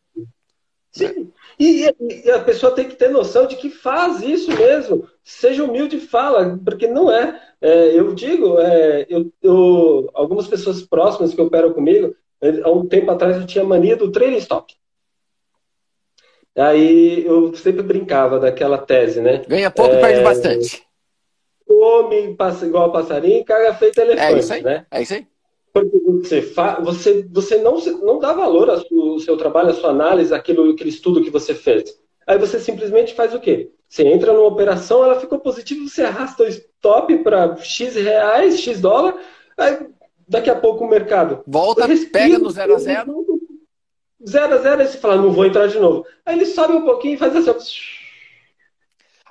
[0.91, 1.31] Sim.
[1.59, 5.09] E, e, a pessoa tem que ter noção de que faz isso mesmo.
[5.23, 7.41] Seja humilde e fala, porque não é.
[7.61, 13.11] é eu digo, é, eu, eu, algumas pessoas próximas que operam comigo, Há um tempo
[13.11, 14.75] atrás eu tinha mania do trailing stop.
[16.55, 19.43] Aí eu sempre brincava daquela tese, né?
[19.47, 20.01] Ganha pouco e é...
[20.01, 20.86] perde bastante.
[21.79, 24.87] Come igual passarinho, caga feito elefante, é isso aí, né?
[24.91, 25.27] É isso aí.
[25.73, 26.81] Porque você, fa...
[26.81, 31.23] você, você não, não dá valor ao seu trabalho, à sua análise, aquilo, aquele estudo
[31.23, 31.99] que você fez.
[32.27, 33.71] Aí você simplesmente faz o quê?
[33.87, 38.81] Você entra numa operação, ela ficou positiva, você arrasta o stop para X reais, X
[38.81, 39.17] dólar,
[39.57, 39.87] aí
[40.27, 41.43] daqui a pouco o mercado.
[41.47, 43.27] Volta, respiro, pega no 0 a 0
[44.27, 46.07] 0 a 0 aí você fala, não vou entrar de novo.
[46.25, 47.77] Aí ele sobe um pouquinho e faz assim.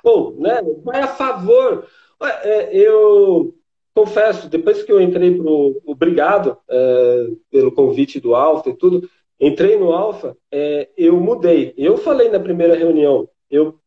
[0.00, 0.62] Pô, né?
[0.84, 1.86] Vai a favor.
[2.22, 3.54] É, eu
[3.94, 9.08] confesso, depois que eu entrei pro Obrigado é, pelo convite do Alfa e tudo,
[9.40, 11.74] entrei no Alfa, é, eu mudei.
[11.76, 13.78] Eu falei na primeira reunião, eu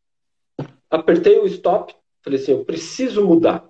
[0.90, 3.68] apertei o stop, falei assim, eu preciso mudar.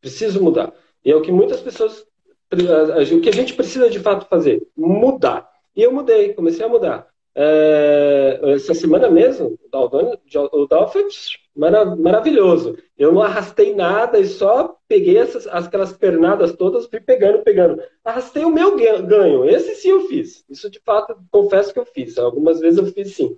[0.00, 0.72] Preciso mudar.
[1.04, 2.06] E é o que muitas pessoas
[2.52, 4.66] o que a gente precisa de fato fazer?
[4.76, 5.48] Mudar.
[5.74, 7.08] E eu mudei, comecei a mudar.
[7.38, 11.06] É, essa semana mesmo, o Dow foi
[11.54, 12.78] maravilhoso.
[12.96, 17.82] Eu não arrastei nada e só peguei essas, aquelas pernadas todas, fui pegando, pegando.
[18.02, 19.44] Arrastei o meu ganho.
[19.44, 20.46] Esse sim eu fiz.
[20.48, 22.16] Isso de fato, confesso que eu fiz.
[22.16, 23.36] Algumas vezes eu fiz sim.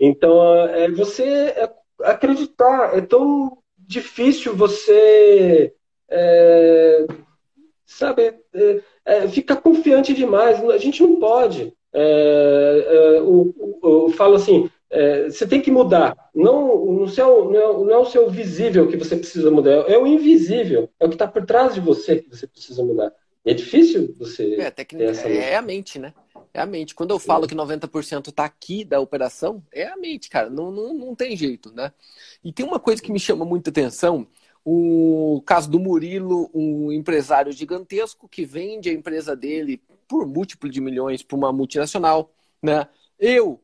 [0.00, 1.70] Então, é, você é,
[2.04, 5.74] acreditar, é tão difícil você
[6.08, 7.06] é,
[7.84, 10.58] sabe, é, é, fica confiante demais.
[10.70, 11.76] A gente não pode.
[11.98, 16.14] É, é eu, falo assim, é, você tem que mudar.
[16.34, 19.96] Não, no seu, não, é, não é o seu visível que você precisa mudar, é
[19.96, 23.12] o invisível, é o que está por trás de você que você precisa mudar.
[23.44, 24.56] É difícil você.
[24.58, 26.12] É, técnica, é a mente, né?
[26.52, 26.94] É a mente.
[26.94, 30.50] Quando eu falo que 90% está aqui da operação, é a mente, cara.
[30.50, 31.92] Não, não, não tem jeito, né?
[32.42, 34.26] E tem uma coisa que me chama muita atenção.
[34.64, 40.80] O caso do Murilo, um empresário gigantesco que vende a empresa dele por múltiplo de
[40.80, 42.88] milhões para uma multinacional, né?
[43.18, 43.60] Eu,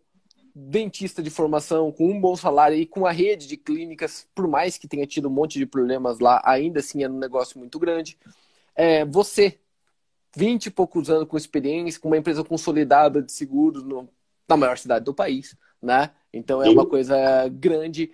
[0.54, 4.76] dentista de formação, com um bom salário e com a rede de clínicas, por mais
[4.76, 8.18] que tenha tido um monte de problemas lá, ainda assim é um negócio muito grande.
[8.74, 9.58] É, você,
[10.36, 14.08] 20 e poucos anos com experiência, com uma empresa consolidada de seguros no,
[14.48, 16.10] na maior cidade do país, né?
[16.32, 18.10] Então é uma coisa grande.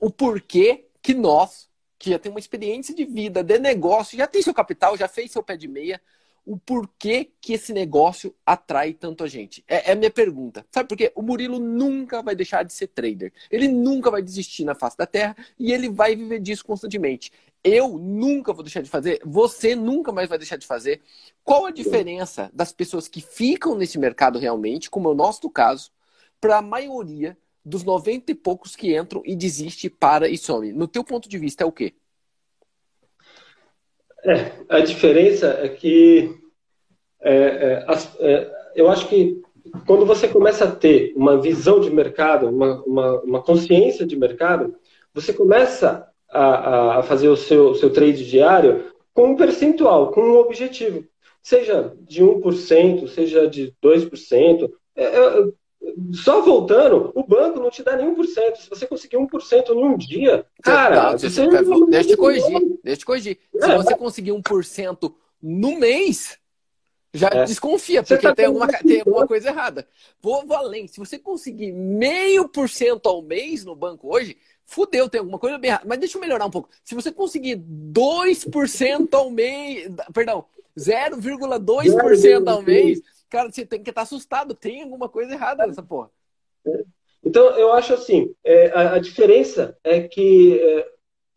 [0.00, 1.68] O porquê que nós,
[1.98, 5.30] que já tem uma experiência de vida, de negócio, já tem seu capital, já fez
[5.30, 6.00] seu pé de meia,
[6.44, 9.64] o porquê que esse negócio atrai tanto a gente.
[9.66, 10.66] É, é a minha pergunta.
[10.70, 11.10] Sabe por quê?
[11.14, 13.32] O Murilo nunca vai deixar de ser trader.
[13.50, 17.32] Ele nunca vai desistir na face da terra e ele vai viver disso constantemente.
[17.62, 21.00] Eu nunca vou deixar de fazer, você nunca mais vai deixar de fazer.
[21.42, 25.90] Qual a diferença das pessoas que ficam nesse mercado realmente, como é o nosso caso,
[26.38, 30.74] para a maioria dos 90 e poucos que entram e desiste, para e some?
[30.74, 31.94] No teu ponto de vista, é o quê?
[34.24, 36.34] É, a diferença é que
[37.20, 39.40] é, é, as, é, eu acho que
[39.86, 44.74] quando você começa a ter uma visão de mercado, uma, uma, uma consciência de mercado,
[45.12, 50.38] você começa a, a, fazer o seu, seu trade diário com um percentual, com um
[50.38, 51.04] objetivo.
[51.42, 54.70] Seja de 1%, seja de 2%.
[54.96, 55.48] É, é,
[56.12, 58.56] só voltando, o banco não te dá nem 1%.
[58.56, 61.12] Se você conseguir 1% em um dia, cara.
[61.12, 62.60] Não, você, você, deixa eu te corrigir.
[62.60, 63.38] Deixa eu te corrigir.
[63.52, 66.38] Se é, você conseguir 1% no mês,
[67.12, 67.44] já é.
[67.44, 69.86] desconfia, porque tá tem, alguma, tem alguma coisa errada.
[70.20, 70.88] Vou, vou além.
[70.88, 75.56] Se você conseguir meio por cento ao mês no banco hoje, fudeu, tem alguma coisa
[75.56, 75.84] bem errada.
[75.86, 76.68] Mas deixa eu melhorar um pouco.
[76.82, 80.44] Se você conseguir 2% ao mês, perdão,
[80.76, 83.00] 0,2% ao mês,
[83.34, 84.54] cara, você tem que estar assustado.
[84.54, 86.08] Tem alguma coisa errada nessa porra.
[87.24, 90.88] Então, eu acho assim, é, a, a, diferença é que é,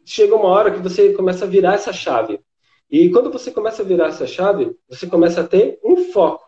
[0.05, 2.39] chega uma hora que você começa a virar essa chave.
[2.89, 6.45] E quando você começa a virar essa chave, você começa a ter um foco,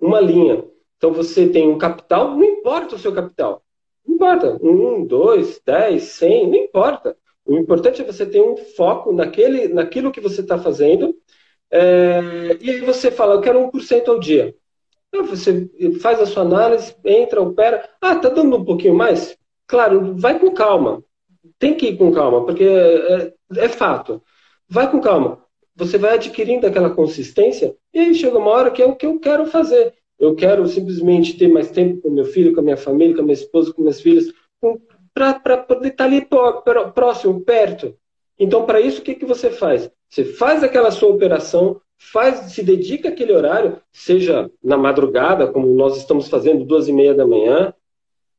[0.00, 0.64] uma linha.
[0.96, 3.62] Então, você tem um capital, não importa o seu capital.
[4.06, 7.16] Não importa, um, dois, dez, cem, não importa.
[7.44, 11.14] O importante é você ter um foco naquele, naquilo que você está fazendo.
[11.70, 14.54] É, e aí você fala, eu quero 1% ao dia.
[15.12, 15.68] Você
[16.00, 17.88] faz a sua análise, entra, opera.
[18.00, 19.36] Ah, tá dando um pouquinho mais?
[19.66, 21.02] Claro, vai com calma.
[21.58, 24.22] Tem que ir com calma, porque é, é fato.
[24.68, 25.42] Vai com calma.
[25.74, 29.18] Você vai adquirindo aquela consistência e aí chega uma hora que é o que eu
[29.18, 29.94] quero fazer.
[30.18, 33.24] Eu quero simplesmente ter mais tempo com meu filho, com a minha família, com a
[33.24, 34.32] minha esposa, com minhas filhas,
[35.14, 36.26] para poder estar tá ali
[36.94, 37.94] próximo, perto.
[38.38, 39.90] Então, para isso, o que, que você faz?
[40.08, 45.96] Você faz aquela sua operação, faz, se dedica aquele horário, seja na madrugada, como nós
[45.96, 47.74] estamos fazendo, duas e meia da manhã,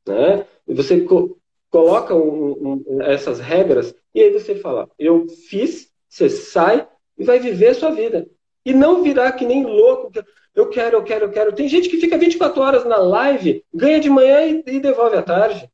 [0.08, 0.48] né?
[0.67, 1.38] E você co
[1.69, 7.39] coloca um, um, essas regras e aí você fala, eu fiz, você sai e vai
[7.39, 8.28] viver a sua vida.
[8.65, 10.12] E não virar que nem louco,
[10.56, 11.54] eu quero, eu quero, eu quero.
[11.54, 15.22] Tem gente que fica 24 horas na live, ganha de manhã e, e devolve à
[15.22, 15.69] tarde.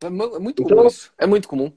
[0.00, 1.12] É muito então, comum isso.
[1.18, 1.72] É muito comum.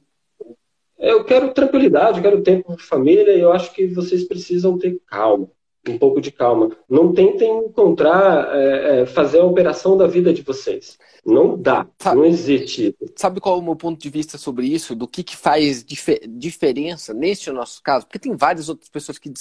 [1.02, 5.02] Eu quero tranquilidade, eu quero tempo de família e eu acho que vocês precisam ter
[5.08, 5.50] calma,
[5.90, 6.70] um pouco de calma.
[6.88, 11.00] Não tentem encontrar, é, é, fazer a operação da vida de vocês.
[11.26, 12.96] Não dá, sabe, não existe.
[13.16, 14.94] Sabe qual é o meu ponto de vista sobre isso?
[14.94, 18.06] Do que, que faz dif diferença nesse nosso caso?
[18.06, 19.32] Porque tem várias outras pessoas que,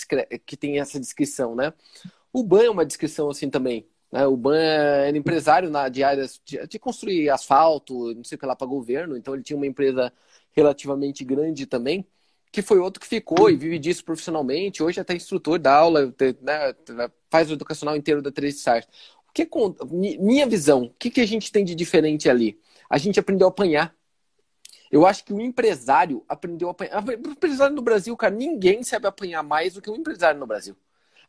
[0.46, 1.75] que têm essa descrição, né?
[2.33, 3.87] O Ban é uma descrição assim também.
[4.11, 4.27] Né?
[4.27, 8.46] O Ban era empresário na, de áreas de, de construir asfalto, não sei o que
[8.46, 10.11] lá, para governo, então ele tinha uma empresa
[10.52, 12.06] relativamente grande também,
[12.52, 14.82] que foi outro que ficou e vive disso profissionalmente.
[14.82, 16.74] Hoje é até instrutor da aula, né,
[17.30, 18.86] faz o educacional inteiro da 13 Stars.
[19.28, 19.48] O que
[20.18, 22.58] minha visão, o que, que a gente tem de diferente ali?
[22.88, 23.94] A gente aprendeu a apanhar.
[24.90, 27.04] Eu acho que o empresário aprendeu a apanhar.
[27.04, 30.76] O empresário no Brasil, cara, ninguém sabe apanhar mais do que um empresário no Brasil.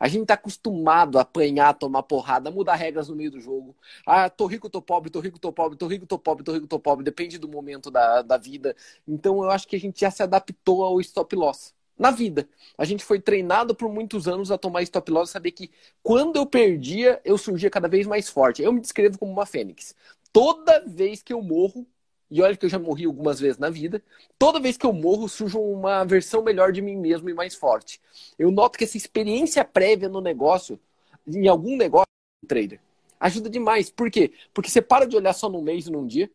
[0.01, 3.75] A gente tá acostumado a apanhar, tomar porrada, mudar regras no meio do jogo.
[4.03, 6.65] Ah, tô rico, tô pobre, tô rico, tô pobre, tô rico, tô pobre, tô rico,
[6.67, 7.05] tô pobre.
[7.05, 8.75] Depende do momento da, da vida.
[9.07, 11.75] Então eu acho que a gente já se adaptou ao stop loss.
[11.99, 12.49] Na vida.
[12.79, 15.69] A gente foi treinado por muitos anos a tomar stop loss, saber que
[16.01, 18.63] quando eu perdia, eu surgia cada vez mais forte.
[18.63, 19.93] Eu me descrevo como uma fênix.
[20.33, 21.85] Toda vez que eu morro,
[22.31, 24.01] e olha que eu já morri algumas vezes na vida.
[24.39, 28.01] Toda vez que eu morro, surge uma versão melhor de mim mesmo e mais forte.
[28.39, 30.79] Eu noto que essa experiência prévia no negócio,
[31.27, 32.07] em algum negócio,
[32.47, 32.79] trader,
[33.19, 33.91] ajuda demais.
[33.91, 34.31] Por quê?
[34.53, 36.31] Porque você para de olhar só num mês e num dia.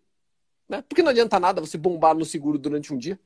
[0.68, 0.84] Né?
[0.86, 3.18] Porque não adianta nada você bombar no seguro durante um dia.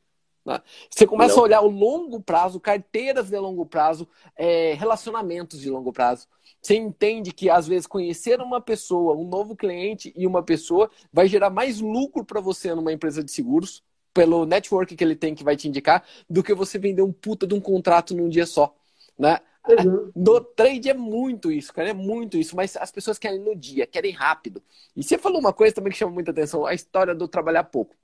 [0.45, 0.61] Né?
[0.91, 1.41] Você começa não.
[1.41, 6.27] a olhar o longo prazo, carteiras de longo prazo, é, relacionamentos de longo prazo.
[6.61, 11.27] Você entende que, às vezes, conhecer uma pessoa, um novo cliente e uma pessoa vai
[11.27, 15.45] gerar mais lucro para você numa empresa de seguros, pelo network que ele tem que
[15.45, 18.75] vai te indicar, do que você vender um puta de um contrato num dia só.
[19.19, 19.39] Né?
[19.69, 20.11] Uhum.
[20.17, 23.87] No trade é muito isso, cara, é muito isso, mas as pessoas querem no dia,
[23.87, 24.63] querem rápido.
[24.97, 27.95] E você falou uma coisa também que chama muita atenção, a história do trabalhar pouco.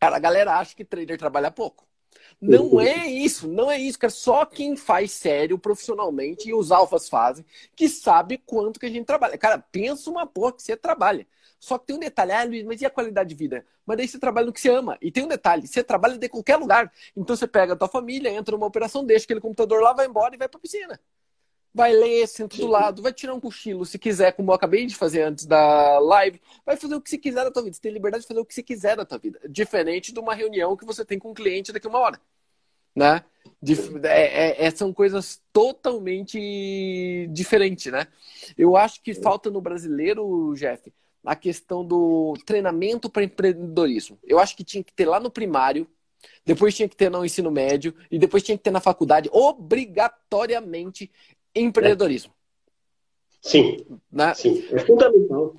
[0.00, 1.86] Cara, a galera acha que trader trabalha pouco.
[2.40, 2.80] Não uhum.
[2.80, 4.10] é isso, não é isso, cara.
[4.10, 7.44] Só quem faz sério profissionalmente e os alfas fazem,
[7.76, 9.36] que sabe quanto que a gente trabalha.
[9.36, 11.26] Cara, pensa uma porra que você trabalha.
[11.58, 13.66] Só que tem um detalhe, ah, Luiz, mas e a qualidade de vida?
[13.84, 14.96] Mas daí você trabalha no que você ama.
[15.02, 16.90] E tem um detalhe, você trabalha de qualquer lugar.
[17.14, 20.34] Então você pega a tua família, entra numa operação, deixa aquele computador lá, vai embora
[20.34, 20.98] e vai pra piscina
[21.74, 24.96] vai ler, senta do lado, vai tirar um cochilo se quiser, como eu acabei de
[24.96, 27.74] fazer antes da live, vai fazer o que você quiser da tua vida.
[27.74, 29.40] Você tem liberdade de fazer o que você quiser da tua vida.
[29.48, 32.20] Diferente de uma reunião que você tem com um cliente daqui a uma hora.
[32.94, 33.24] Né?
[34.04, 38.06] É, é, é, são coisas totalmente diferentes, né?
[38.56, 40.92] Eu acho que falta no brasileiro, Jeff,
[41.24, 44.18] a questão do treinamento para empreendedorismo.
[44.24, 45.86] Eu acho que tinha que ter lá no primário,
[46.44, 51.10] depois tinha que ter no ensino médio e depois tinha que ter na faculdade, obrigatoriamente,
[51.54, 52.32] empreendedorismo.
[53.40, 53.78] Sim.
[54.12, 54.34] Né?
[54.34, 55.54] Sim, é fundamental.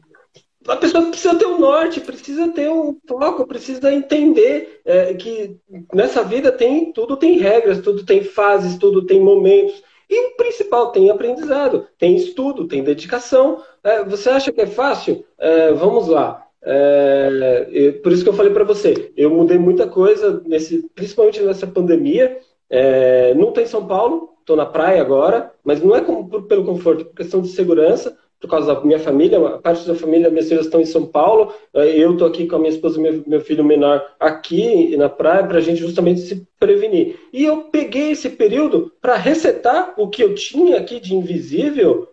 [0.67, 5.57] A pessoa precisa ter um norte, precisa ter um foco, precisa entender é, que
[5.91, 9.81] nessa vida tem tudo tem regras, tudo tem fases, tudo tem momentos.
[10.07, 13.63] E o principal, tem aprendizado, tem estudo, tem dedicação.
[13.81, 15.25] É, você acha que é fácil?
[15.39, 16.45] É, vamos lá.
[16.61, 21.65] É, por isso que eu falei para você, eu mudei muita coisa, nesse, principalmente nessa
[21.65, 22.37] pandemia.
[22.69, 26.65] É, não tem São Paulo, estou na praia agora, mas não é como, por, pelo
[26.65, 30.49] conforto, por questão de segurança, por causa da minha família, a parte da família, minhas
[30.49, 33.23] filhas estão em São Paulo, eh, eu estou aqui com a minha esposa e meu,
[33.25, 37.19] meu filho menor aqui na praia para a gente justamente se prevenir.
[37.31, 42.09] E eu peguei esse período para resetar o que eu tinha aqui de invisível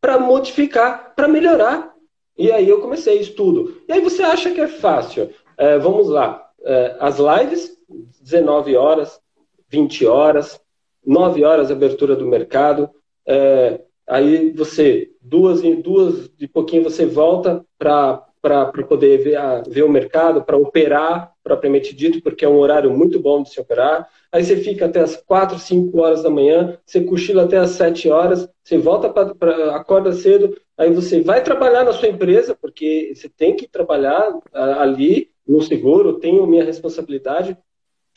[0.00, 1.94] para modificar, para melhorar.
[2.36, 3.80] E aí eu comecei estudo.
[3.88, 5.30] E aí você acha que é fácil?
[5.56, 6.50] É, vamos lá.
[6.64, 7.78] É, as lives,
[8.20, 9.20] 19 horas,
[9.68, 10.60] 20 horas,
[11.04, 12.90] 9 horas abertura do mercado.
[13.26, 19.82] É, aí você, duas em duas de pouquinho, você volta para poder ver, a, ver
[19.82, 24.08] o mercado, para operar, propriamente dito, porque é um horário muito bom de se operar.
[24.30, 28.08] Aí você fica até as 4, 5 horas da manhã, você cochila até as 7
[28.08, 33.28] horas, você volta para acorda cedo, aí você vai trabalhar na sua empresa, porque você
[33.28, 37.56] tem que trabalhar ali no seguro, tenho minha responsabilidade.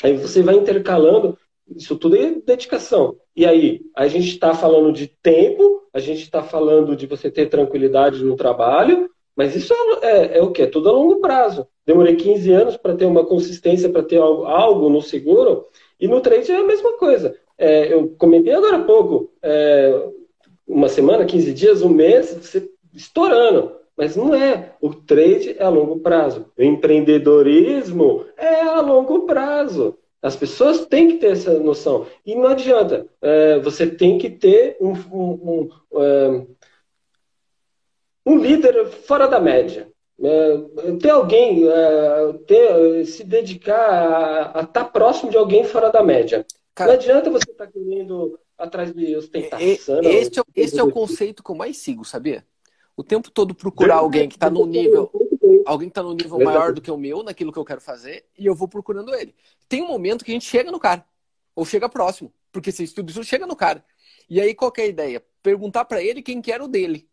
[0.03, 1.37] Aí você vai intercalando
[1.75, 3.15] isso tudo é dedicação.
[3.35, 7.49] E aí, a gente está falando de tempo, a gente está falando de você ter
[7.49, 10.63] tranquilidade no trabalho, mas isso é, é, é o quê?
[10.63, 11.67] É tudo a longo prazo.
[11.85, 15.67] Demorei 15 anos para ter uma consistência, para ter algo, algo, no seguro,
[15.99, 17.35] e no trade é a mesma coisa.
[17.57, 20.09] É, eu comentei agora há pouco, é,
[20.67, 23.77] uma semana, 15 dias, um mês, você estourando.
[23.95, 24.73] Mas não é.
[24.79, 26.45] O trade é a longo prazo.
[26.57, 29.97] O empreendedorismo é a longo prazo.
[30.21, 32.07] As pessoas têm que ter essa noção.
[32.25, 33.07] E não adianta.
[33.21, 36.45] É, você tem que ter um, um, um, é,
[38.25, 39.91] um líder fora da média.
[40.19, 40.57] É,
[40.99, 46.45] ter alguém, é, ter, se dedicar a estar tá próximo de alguém fora da média.
[46.73, 50.01] Cara, não adianta você estar tá querendo atrás de ostentação.
[50.01, 52.43] Este, é, este é o conceito que eu mais sigo, sabia?
[52.95, 55.11] O tempo todo procurar alguém que está no nível
[55.65, 58.25] alguém que está no nível maior do que o meu, naquilo que eu quero fazer,
[58.37, 59.35] e eu vou procurando ele.
[59.67, 61.05] Tem um momento que a gente chega no cara,
[61.55, 63.83] ou chega próximo, porque se tudo isso chega no cara.
[64.29, 65.23] E aí qual é a ideia?
[65.41, 67.07] Perguntar para ele quem quer o dele.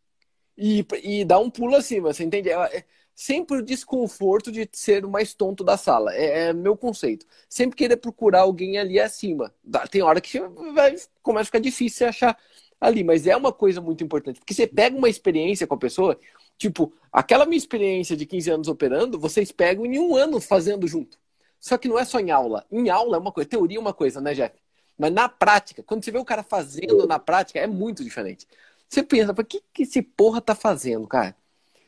[0.57, 2.51] E, e dar um pulo acima, você entende?
[2.51, 6.15] É, é sempre o desconforto de ser o mais tonto da sala.
[6.15, 7.27] É, é, meu conceito.
[7.49, 9.55] Sempre querer procurar alguém ali acima.
[9.91, 10.41] Tem hora que
[10.73, 12.37] vai, começa a ficar difícil achar
[12.81, 14.41] ali, mas é uma coisa muito importante.
[14.41, 16.19] Porque você pega uma experiência com a pessoa
[16.57, 21.19] Tipo, aquela minha experiência de 15 anos operando, vocês pegam em um ano fazendo junto.
[21.59, 22.65] Só que não é só em aula.
[22.71, 24.55] Em aula é uma coisa, teoria é uma coisa, né, Jeff?
[24.99, 28.47] Mas na prática, quando você vê o cara fazendo na prática, é muito diferente.
[28.89, 31.35] Você pensa, o que, que esse porra tá fazendo, cara?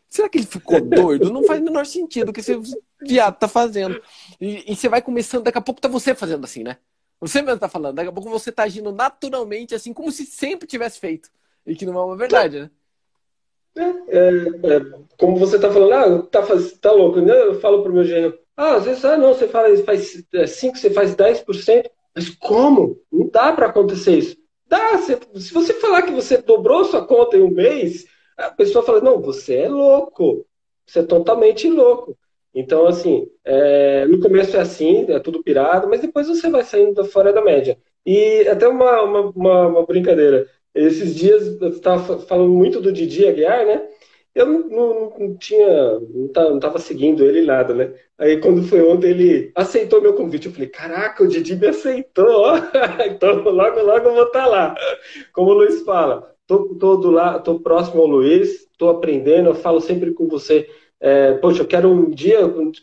[0.09, 1.33] Será que ele ficou doido?
[1.33, 2.59] Não faz o menor sentido o que esse
[3.01, 4.01] viado tá fazendo.
[4.41, 6.79] E, e, você vai começando, daqui a pouco tá você fazendo assim, né?
[7.21, 10.67] Você mesmo tá falando, daqui a pouco você tá agindo naturalmente, assim, como se sempre
[10.67, 11.31] tivesse feito.
[11.67, 12.71] E que não é uma verdade, né?
[13.77, 14.81] É, é, é,
[15.19, 16.43] como você está falando, ah, tá,
[16.81, 17.33] tá louco, né?
[17.33, 20.79] Eu falo para o meu genro, ah, às vezes, ah, não, você fala, faz 5,
[20.79, 22.99] você faz 10%, mas como?
[23.13, 24.37] Não dá para acontecer isso.
[24.67, 28.07] Dá, você, se você falar que você dobrou sua conta em um mês,
[28.37, 30.47] a pessoa fala, não, você é louco,
[30.87, 32.17] você é totalmente louco.
[32.55, 37.05] Então, assim, é, no começo é assim, é tudo pirado, mas depois você vai saindo
[37.05, 37.79] fora da média.
[38.05, 40.49] E até uma, uma, uma, uma brincadeira.
[40.77, 43.83] Esses dias eu estava falando muito do Didi Aguiar, né?
[44.35, 47.95] Eu não, não, não tinha, não estava seguindo ele nada, né?
[48.19, 52.29] Aí quando foi ontem ele aceitou meu convite, eu falei, caraca, o Didi me aceitou,
[52.29, 52.57] ó.
[53.07, 54.75] então logo, logo eu vou estar tá lá.
[55.33, 59.55] Como o Luiz fala, tô, tô, do lá, tô próximo ao Luiz, tô aprendendo, eu
[59.55, 60.69] falo sempre com você
[61.01, 62.41] é, poxa, eu quero um dia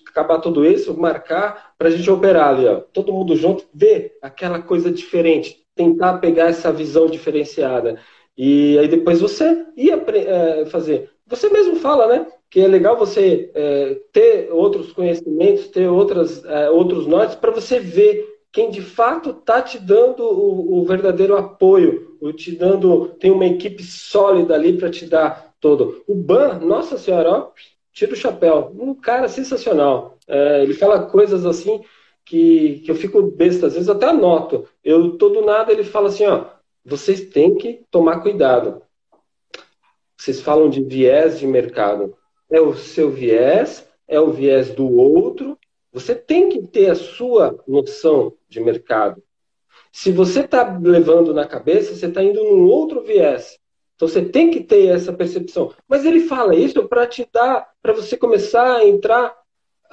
[0.08, 4.62] acabar tudo isso, marcar para a gente operar ali, ó, todo mundo junto, ver aquela
[4.62, 8.00] coisa diferente, tentar pegar essa visão diferenciada.
[8.38, 11.10] E aí depois você ia é, fazer.
[11.28, 12.28] Você mesmo fala, né?
[12.50, 17.80] Que é legal você é, ter outros conhecimentos, ter outras, é, outros nortes para você
[17.80, 23.32] ver quem de fato está te dando o, o, verdadeiro apoio, o te dando, tem
[23.32, 26.04] uma equipe sólida ali para te dar todo.
[26.08, 27.52] O Ban, nossa senhora, ó,
[27.92, 28.72] tira o chapéu.
[28.78, 30.20] Um cara sensacional.
[30.28, 31.82] É, ele fala coisas assim
[32.26, 34.68] que, que eu fico besta, às vezes até anoto.
[34.84, 36.46] Eu todo nada ele fala assim, ó,
[36.86, 38.82] vocês têm que tomar cuidado.
[40.18, 42.16] Vocês falam de viés de mercado.
[42.50, 45.58] É o seu viés, é o viés do outro.
[45.92, 49.22] Você tem que ter a sua noção de mercado.
[49.92, 53.60] Se você está levando na cabeça, você está indo num outro viés.
[53.96, 55.74] Então você tem que ter essa percepção.
[55.88, 59.36] Mas ele fala isso para te dar, para você começar a entrar,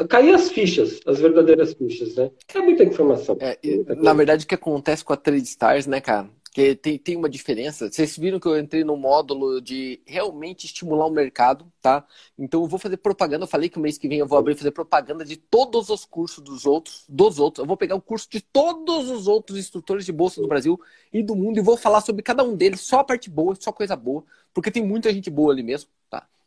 [0.09, 2.30] cair as fichas, as verdadeiras fichas, né?
[2.55, 3.36] É muita informação.
[3.40, 3.59] É,
[3.96, 6.28] na verdade, o que acontece com a Trade Stars, né, cara?
[6.53, 7.90] que tem, tem uma diferença.
[7.90, 12.05] Vocês viram que eu entrei no módulo de realmente estimular o mercado, tá?
[12.36, 13.44] Então eu vou fazer propaganda.
[13.44, 16.05] Eu falei que o mês que vem eu vou abrir fazer propaganda de todos os
[16.05, 17.62] cursos dos outros, dos outros.
[17.62, 20.80] Eu vou pegar o curso de todos os outros instrutores de bolsa do Brasil
[21.12, 23.70] e do mundo e vou falar sobre cada um deles, só a parte boa, só
[23.70, 25.88] coisa boa, porque tem muita gente boa ali mesmo?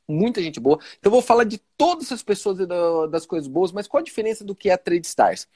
[0.07, 0.77] Muita gente boa.
[0.99, 2.65] Então eu vou falar de todas essas pessoas e
[3.09, 5.47] das coisas boas, mas qual a diferença do que é a Trade Stars?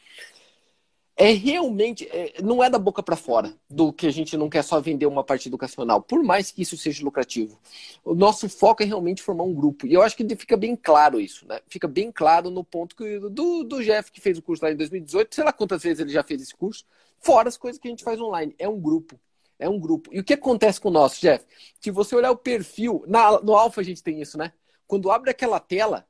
[1.17, 4.63] é realmente é, não é da boca para fora do que a gente não quer
[4.63, 7.59] só vender uma parte educacional, por mais que isso seja lucrativo.
[8.05, 9.87] O nosso foco é realmente formar um grupo.
[9.87, 11.59] E eu acho que fica bem claro isso, né?
[11.67, 14.75] Fica bem claro no ponto que, do, do Jeff que fez o curso lá em
[14.75, 16.85] 2018, sei lá quantas vezes ele já fez esse curso,
[17.19, 18.53] fora as coisas que a gente faz online.
[18.59, 19.19] É um grupo.
[19.59, 20.09] É um grupo.
[20.13, 21.45] E o que acontece com o nosso, Jeff?
[21.81, 24.53] Se você olhar o perfil, na, no Alpha a gente tem isso, né?
[24.85, 26.07] Quando abre aquela tela,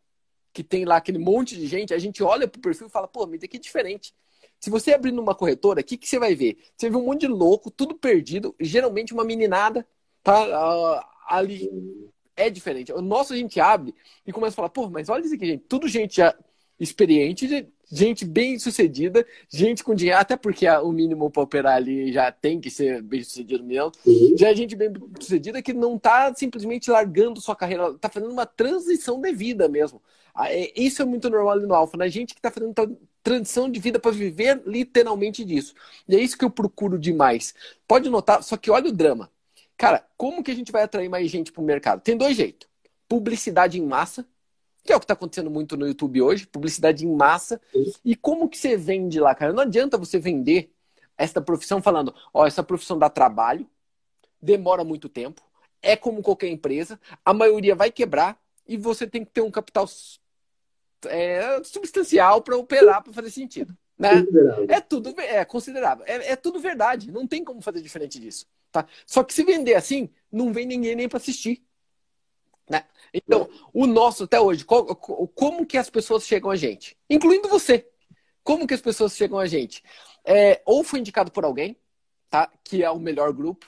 [0.54, 3.26] que tem lá aquele monte de gente, a gente olha pro perfil e fala, pô,
[3.28, 4.14] mas daqui é diferente.
[4.60, 6.58] Se você abrir numa corretora, o que, que você vai ver?
[6.76, 9.88] Você vê um monte de louco, tudo perdido, geralmente uma meninada,
[10.24, 10.44] tá?
[10.44, 11.70] Uh, ali
[12.36, 12.92] é diferente.
[12.92, 13.94] O nosso a gente abre
[14.26, 15.64] e começa a falar, pô, mas olha isso aqui, gente.
[15.66, 16.36] Tudo gente já
[16.80, 17.48] experiente,
[17.92, 22.60] gente bem sucedida, gente com dinheiro, até porque o mínimo para operar ali já tem
[22.60, 23.92] que ser bem sucedido mesmo.
[24.06, 24.36] Uhum.
[24.38, 28.46] Já é gente bem sucedida que não está simplesmente largando sua carreira, está fazendo uma
[28.46, 30.02] transição de vida mesmo.
[30.34, 32.08] Ah, é, isso é muito normal ali no Alfa, né?
[32.10, 32.74] Gente que está fazendo
[33.24, 35.74] transição de vida para viver literalmente disso.
[36.08, 37.54] E é isso que eu procuro demais.
[37.88, 39.32] Pode notar, só que olha o drama.
[39.76, 42.02] Cara, como que a gente vai atrair mais gente para o mercado?
[42.02, 42.68] Tem dois jeitos.
[43.08, 44.28] Publicidade em massa,
[44.88, 47.62] que é o que está acontecendo muito no YouTube hoje, publicidade em massa.
[48.04, 49.52] E como que você vende lá, cara?
[49.52, 50.72] Não adianta você vender
[51.18, 53.68] esta profissão falando, ó, essa profissão dá trabalho,
[54.42, 55.42] demora muito tempo,
[55.82, 59.86] é como qualquer empresa, a maioria vai quebrar e você tem que ter um capital
[61.08, 63.76] é, substancial para operar, para fazer sentido.
[63.98, 64.24] Né?
[64.70, 66.06] É tudo é considerável.
[66.08, 67.12] É, é, tudo verdade.
[67.12, 68.46] Não tem como fazer diferente disso.
[68.72, 68.86] Tá?
[69.06, 71.67] Só que se vender assim, não vem ninguém nem para assistir.
[73.26, 76.98] Então, o nosso até hoje, como que as pessoas chegam a gente?
[77.10, 77.88] Incluindo você.
[78.44, 79.84] Como que as pessoas chegam a gente?
[80.24, 81.78] É, ou foi indicado por alguém,
[82.30, 82.50] tá?
[82.64, 83.66] Que é o melhor grupo,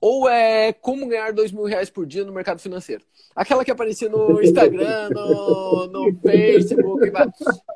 [0.00, 3.04] ou é como ganhar dois mil reais por dia no mercado financeiro.
[3.34, 7.10] Aquela que aparecia no Instagram, no, no Facebook.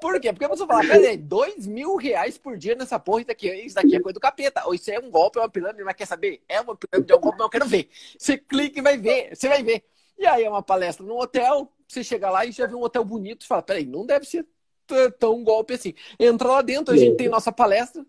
[0.01, 0.33] Por quê?
[0.33, 1.17] Porque a pessoa fala, cadê?
[1.17, 4.63] Dois mil reais por dia nessa porra, isso daqui, isso daqui é coisa do capeta.
[4.67, 6.43] Ou isso é um golpe, é uma pirâmide, mas quer saber?
[6.49, 7.89] É uma pirâmide, é um golpe, mas eu quero ver.
[8.19, 9.85] Você clica e vai ver, você vai ver.
[10.19, 13.05] E aí é uma palestra num hotel, você chega lá e já vê um hotel
[13.05, 14.47] bonito e fala, peraí, não deve ser
[15.19, 15.95] tão golpe assim.
[16.19, 18.05] Entra lá dentro, a gente tem nossa palestra,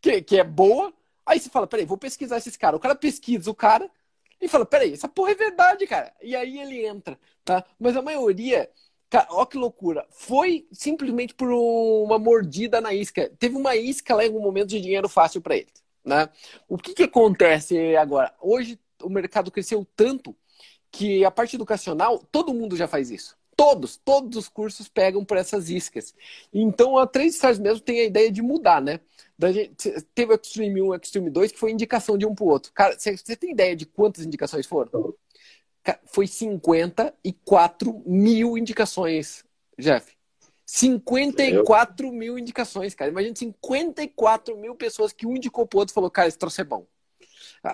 [0.00, 0.92] que, que é boa,
[1.24, 2.78] Aí você fala, peraí, vou pesquisar esses caras.
[2.78, 3.90] O cara pesquisa o cara
[4.40, 6.12] e fala, peraí, essa porra é verdade, cara.
[6.20, 7.64] E aí ele entra, tá?
[7.78, 8.68] Mas a maioria,
[9.08, 13.30] cara, ó que loucura, foi simplesmente por uma mordida na isca.
[13.38, 15.72] Teve uma isca lá em algum momento de dinheiro fácil para ele,
[16.04, 16.28] né?
[16.68, 18.34] O que que acontece agora?
[18.40, 20.36] Hoje o mercado cresceu tanto
[20.92, 23.36] que a parte educacional, todo mundo já faz isso.
[23.56, 26.14] Todos, todos os cursos pegam por essas iscas.
[26.52, 29.00] Então a Três Stars mesmo tem a ideia de mudar, né?
[29.40, 32.46] Gente, teve o Extreme 1 e o Extreme 2, que foi indicação de um pro
[32.46, 32.72] outro.
[32.72, 35.14] Cara, você tem ideia de quantas indicações foram?
[36.06, 39.44] Foi 54 mil indicações,
[39.78, 40.12] Jeff.
[40.64, 42.12] 54 Eu...
[42.12, 43.10] mil indicações, cara.
[43.10, 46.64] Imagina 54 mil pessoas que um indicou pro outro e falou, cara, esse troço é
[46.64, 46.86] bom.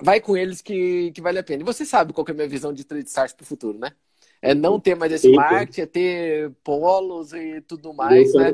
[0.02, 1.62] Vai com eles que, que vale a pena.
[1.62, 3.92] E você sabe qual é a minha visão de trade stars pro futuro, né?
[4.40, 8.52] É não ter mais esse marketing, é ter polos e tudo mais, né?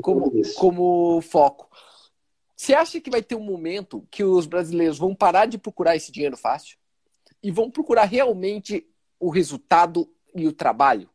[0.00, 1.68] Como, como foco.
[2.56, 6.10] Você acha que vai ter um momento que os brasileiros vão parar de procurar esse
[6.10, 6.78] dinheiro fácil
[7.42, 8.86] e vão procurar realmente
[9.20, 11.10] o resultado e o trabalho?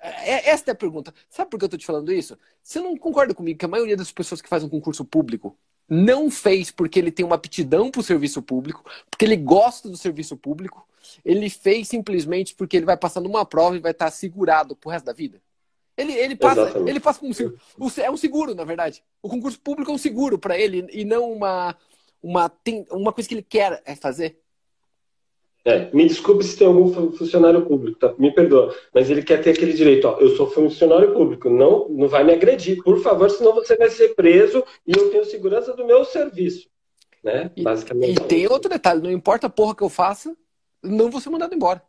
[0.00, 1.14] É, esta é a pergunta.
[1.28, 2.38] Sabe por que eu estou te falando isso?
[2.62, 5.56] Você não concorda comigo que a maioria das pessoas que fazem um concurso público
[5.88, 9.96] não fez porque ele tem uma aptidão para o serviço público, porque ele gosta do
[9.96, 10.86] serviço público,
[11.24, 15.06] ele fez simplesmente porque ele vai passar numa prova e vai estar segurado pro resto
[15.06, 15.40] da vida.
[15.96, 17.58] Ele, ele passa, ele passa com um seguro.
[18.02, 19.02] É um seguro, na verdade.
[19.22, 21.74] O concurso público é um seguro para ele e não uma,
[22.22, 24.38] uma, tem, uma coisa que ele quer é fazer.
[25.66, 28.14] É, me desculpe se tem algum funcionário público, tá?
[28.16, 32.06] me perdoa, mas ele quer ter aquele direito, ó, eu sou funcionário público, não, não
[32.06, 35.84] vai me agredir, por favor, senão você vai ser preso e eu tenho segurança do
[35.84, 36.68] meu serviço.
[37.20, 37.50] Né?
[37.56, 38.12] E, Basicamente.
[38.12, 40.36] E tem outro detalhe, não importa a porra que eu faça,
[40.80, 41.82] não vou ser mandado embora.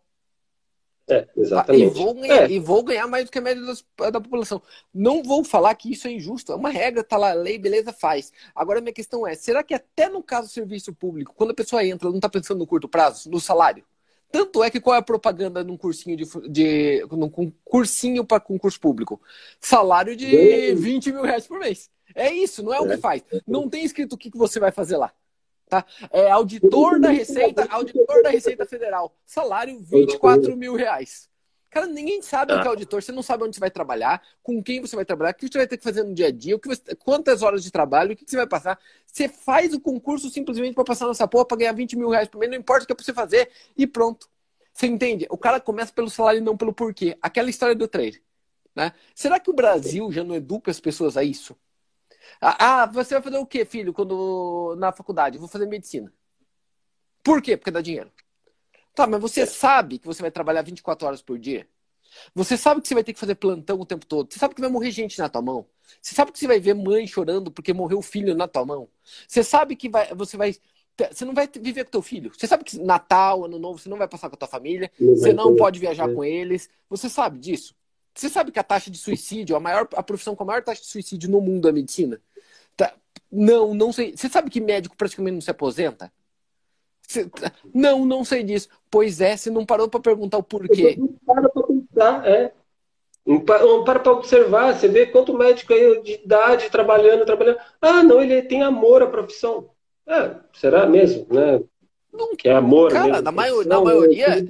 [1.10, 1.98] É, exatamente.
[1.98, 2.52] E vou, ganhar, é.
[2.52, 4.62] e vou ganhar mais do que a média das, da população.
[4.94, 6.52] Não vou falar que isso é injusto.
[6.52, 8.32] É uma regra, tá lá, lei, beleza, faz.
[8.54, 11.86] Agora, minha questão é: será que até no caso do serviço público, quando a pessoa
[11.86, 13.86] entra, não está pensando no curto prazo, no salário?
[14.30, 17.30] Tanto é que qual é a propaganda num cursinho de, de num
[17.64, 19.22] cursinho para concurso público?
[19.62, 21.90] Salário de 20 mil reais por mês.
[22.14, 22.82] É isso, não é, é.
[22.82, 23.24] o que faz.
[23.48, 25.14] Não tem escrito o que, que você vai fazer lá.
[25.70, 25.86] Tá?
[26.12, 29.14] É auditor da Receita, auditor da Receita Federal.
[29.26, 31.30] Salário 24 mil reais.
[31.70, 33.04] Cara, ninguém sabe o que é auditor.
[33.04, 35.58] Você não sabe onde você vai trabalhar, com quem você vai trabalhar, o que você
[35.58, 38.14] vai ter que fazer no dia a dia, o que você, quantas horas de trabalho,
[38.14, 38.80] o que você vai passar.
[39.06, 42.40] Você faz o concurso simplesmente para passar nessa porra, para ganhar 20 mil reais por
[42.40, 44.30] mês, não importa o que é pra você fazer, e pronto.
[44.74, 45.28] Você entende?
[45.30, 47.18] O cara começa pelo salário e não pelo porquê.
[47.22, 48.22] Aquela história do trade.
[48.76, 48.94] Né?
[49.14, 51.58] Será que o Brasil já não educa as pessoas a isso?
[52.42, 55.38] Ah, ah, você vai fazer o quê, filho, quando na faculdade?
[55.38, 56.12] Vou fazer medicina.
[57.24, 57.58] Por quê?
[57.58, 58.12] Porque dá dinheiro.
[58.94, 61.68] Tá, mas você sabe que você vai trabalhar 24 horas por dia?
[62.34, 64.32] Você sabe que você vai ter que fazer plantão o tempo todo.
[64.32, 65.66] Você sabe que vai morrer gente na tua mão.
[66.02, 68.88] Você sabe que você vai ver mãe chorando porque morreu o filho na tua mão.
[69.28, 70.56] Você sabe que vai, você vai.
[71.12, 72.32] Você não vai viver com teu filho.
[72.36, 74.92] Você sabe que Natal, Ano Novo, você não vai passar com a tua família.
[75.00, 76.70] Você não pode viajar com eles.
[76.90, 77.76] Você sabe disso.
[78.18, 80.82] Você sabe que a taxa de suicídio, a maior a profissão com a maior taxa
[80.82, 82.20] de suicídio no mundo é a medicina?
[82.76, 82.94] Tá.
[83.32, 84.18] Não, não sei.
[84.18, 86.12] Você sabe que médico praticamente não se aposenta?
[87.08, 87.30] Você...
[87.72, 88.70] Não, não sei disso.
[88.90, 90.96] Pois é, você não parou para perguntar o porquê.
[90.98, 92.54] Não para para pensar, é.
[93.24, 94.74] Não para para observar.
[94.74, 97.60] Você vê quanto médico aí de idade trabalhando, trabalhando.
[97.80, 99.70] Ah, não, ele tem amor à profissão.
[100.08, 101.62] É, será mesmo, né?
[102.18, 102.92] Não, é amor.
[102.92, 104.26] Cara, mesmo, na, maior, na maioria.
[104.28, 104.42] É,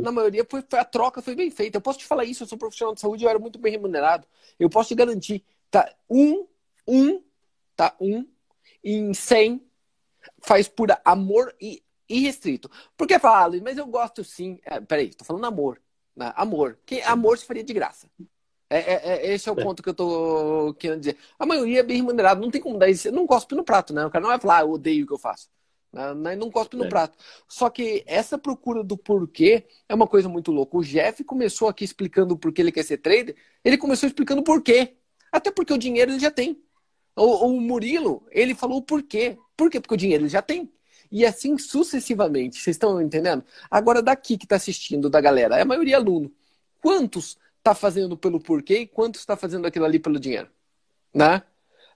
[0.00, 1.76] na maioria foi, a troca foi bem feita.
[1.76, 4.26] Eu posso te falar isso, eu sou profissional de saúde, eu era muito bem remunerado.
[4.58, 5.44] Eu posso te garantir.
[5.70, 6.46] Tá, um
[6.86, 7.20] um,
[7.74, 7.94] tá?
[8.00, 8.26] Um
[8.82, 9.60] em 100
[10.40, 12.70] faz por amor e irrestrito.
[12.96, 14.60] Por que fala, ah, mas eu gosto sim.
[14.64, 15.80] É, peraí, tô falando amor.
[16.14, 16.32] Né?
[16.36, 16.78] Amor.
[16.86, 18.08] Que amor se faria de graça.
[18.70, 19.62] É, é, é, esse é o é.
[19.62, 21.16] ponto que eu tô querendo dizer.
[21.38, 23.10] A maioria é bem remunerado, não tem como dar isso.
[23.10, 24.06] Não cospe no prato, né?
[24.06, 25.48] O cara não vai falar, ah, eu odeio o que eu faço.
[26.14, 26.36] Né?
[26.36, 26.88] Não cospe no é.
[26.88, 27.16] prato.
[27.48, 30.76] Só que essa procura do porquê é uma coisa muito louca.
[30.76, 33.34] O Jeff começou aqui explicando o porquê ele quer ser trader.
[33.64, 34.96] Ele começou explicando o porquê.
[35.32, 36.62] Até porque o dinheiro ele já tem.
[37.16, 39.38] O, o Murilo, ele falou por quê.
[39.56, 39.80] Por quê?
[39.80, 40.70] Porque o dinheiro ele já tem.
[41.10, 42.60] E assim sucessivamente.
[42.60, 43.42] Vocês estão entendendo?
[43.70, 46.30] Agora, daqui que está assistindo, da galera, é a maioria aluno.
[46.82, 50.48] Quantos está fazendo pelo porquê e quantos está fazendo aquilo ali pelo dinheiro?
[51.14, 51.42] Né?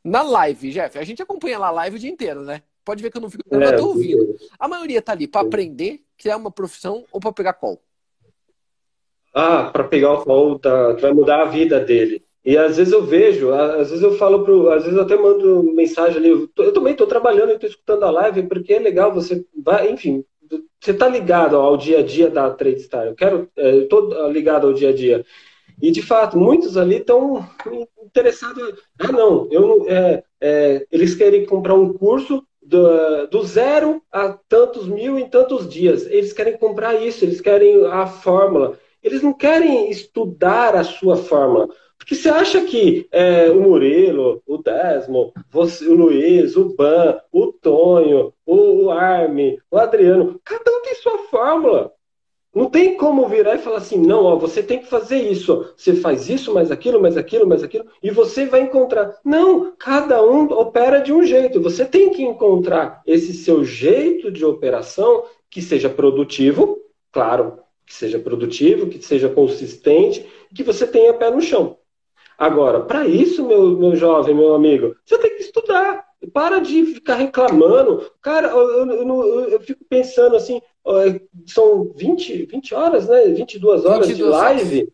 [0.03, 2.63] Na live, Jeff, a gente acompanha lá a live o dia inteiro, né?
[2.85, 3.45] Pode ver que eu não fico.
[3.51, 4.37] Eu é, tô ouvindo.
[4.59, 7.81] A maioria tá ali para aprender, criar uma profissão ou para pegar call.
[9.35, 12.25] Ah, para pegar o call tá, vai mudar a vida dele.
[12.45, 15.63] E às vezes eu vejo, às vezes eu falo pro, às vezes eu até mando
[15.75, 19.13] mensagem ali, eu, eu também estou trabalhando e estou escutando a live, porque é legal,
[19.13, 20.25] você vai, enfim,
[20.81, 23.07] você está ligado ao dia a dia da Trade Star.
[23.07, 25.25] Eu quero, estou é, ligado ao dia a dia.
[25.81, 27.47] E de fato, muitos ali estão
[28.05, 28.75] interessados.
[28.99, 34.87] Ah, não, eu é, é, eles querem comprar um curso do, do, zero a tantos
[34.87, 36.07] mil em tantos dias.
[36.07, 38.79] Eles querem comprar isso, eles querem a fórmula.
[39.03, 41.69] Eles não querem estudar a sua fórmula.
[41.99, 47.53] Porque você acha que é, o Murilo, o Desmo, você, o Luiz, o Ban, o
[47.53, 51.93] Tonho, o, o Arme, o Adriano, cada um tem sua fórmula.
[52.53, 55.73] Não tem como virar e falar assim, não, ó, você tem que fazer isso.
[55.77, 59.17] Você faz isso, mais aquilo, mais aquilo, mais aquilo, e você vai encontrar.
[59.25, 61.63] Não, cada um opera de um jeito.
[61.63, 66.79] Você tem que encontrar esse seu jeito de operação que seja produtivo,
[67.13, 71.77] claro, que seja produtivo, que seja consistente, que você tenha pé no chão.
[72.37, 76.10] Agora, para isso, meu, meu jovem, meu amigo, você tem que estudar.
[76.33, 78.11] Para de ficar reclamando.
[78.21, 80.61] Cara, eu, eu, eu, fico pensando assim,
[81.47, 83.29] são 20, 20 horas, né?
[83.29, 84.77] 22 horas 22 de live.
[84.77, 84.89] Horas.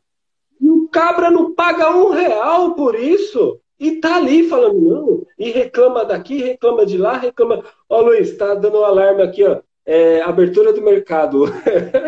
[0.60, 3.60] E o cabra não paga um real por isso.
[3.78, 7.62] E tá ali falando, não, e reclama daqui, reclama de lá, reclama.
[7.88, 9.60] Ó, Luiz, tá dando um alarme aqui, ó.
[9.84, 11.44] É, abertura do mercado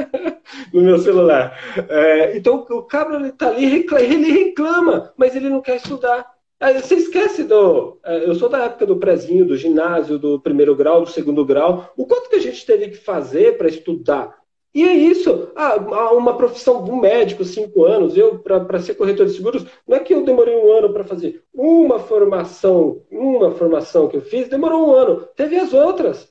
[0.72, 1.56] no meu celular.
[1.88, 6.37] É, então o cabra ele tá ali, ele reclama, mas ele não quer estudar.
[6.60, 7.98] Aí você esquece do.
[8.04, 11.92] É, eu sou da época do prezinho, do ginásio, do primeiro grau, do segundo grau.
[11.96, 14.36] O quanto que a gente teve que fazer para estudar?
[14.74, 15.50] E é isso.
[15.56, 15.76] Ah,
[16.12, 18.16] uma profissão do médico, cinco anos.
[18.16, 21.42] Eu, para ser corretor de seguros, não é que eu demorei um ano para fazer.
[21.54, 25.28] Uma formação, uma formação que eu fiz, demorou um ano.
[25.36, 26.28] Teve as outras.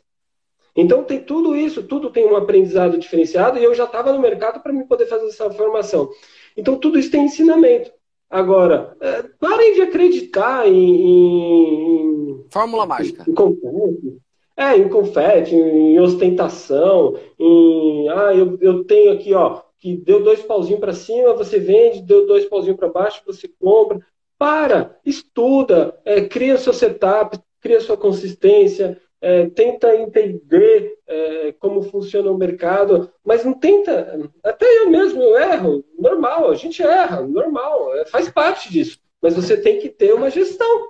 [0.76, 4.62] Então tem tudo isso, tudo tem um aprendizado diferenciado e eu já estava no mercado
[4.62, 6.10] para me poder fazer essa formação.
[6.56, 7.92] Então tudo isso tem ensinamento.
[8.30, 13.24] Agora, é, parem de acreditar em, em fórmula mágica.
[13.28, 14.20] Em, em
[14.58, 18.10] é, em confete, em ostentação, em.
[18.10, 22.26] Ah, eu, eu tenho aqui, ó, que deu dois pauzinhos para cima, você vende, deu
[22.26, 24.00] dois pauzinhos para baixo, você compra.
[24.38, 32.30] Para, estuda, é, cria seu setup, cria sua consistência, é, tenta entender é, como funciona
[32.32, 34.30] o mercado, mas não tenta.
[34.44, 39.00] Até eu mesmo eu erro, normal, a gente erra, normal, é, faz parte disso.
[39.22, 40.90] Mas você tem que ter uma gestão.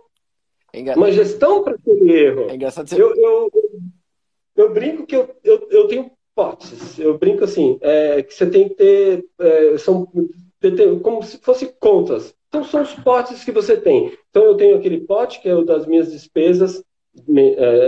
[0.73, 2.49] É uma gestão para aquele erro.
[2.49, 3.01] É engraçado você...
[3.01, 3.51] eu, eu,
[4.55, 6.99] eu brinco que eu, eu, eu tenho potes.
[6.99, 9.25] Eu brinco assim, é, que você tem que ter.
[9.80, 10.07] São
[11.01, 12.36] como se fossem contas.
[12.49, 14.17] Então, são os potes que você tem.
[14.30, 16.84] Então, eu tenho aquele pote que é o das minhas despesas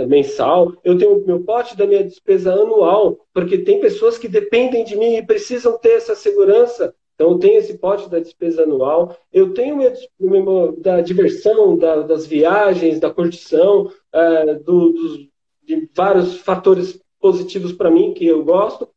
[0.06, 4.96] mensal, eu tenho meu pote da minha despesa anual, porque tem pessoas que dependem de
[4.96, 9.52] mim e precisam ter essa segurança então, eu tenho esse pote da despesa anual, eu
[9.52, 15.28] tenho meu, da diversão, da, das viagens, da curtição, é, do, dos,
[15.62, 18.88] de vários fatores positivos para mim que eu gosto.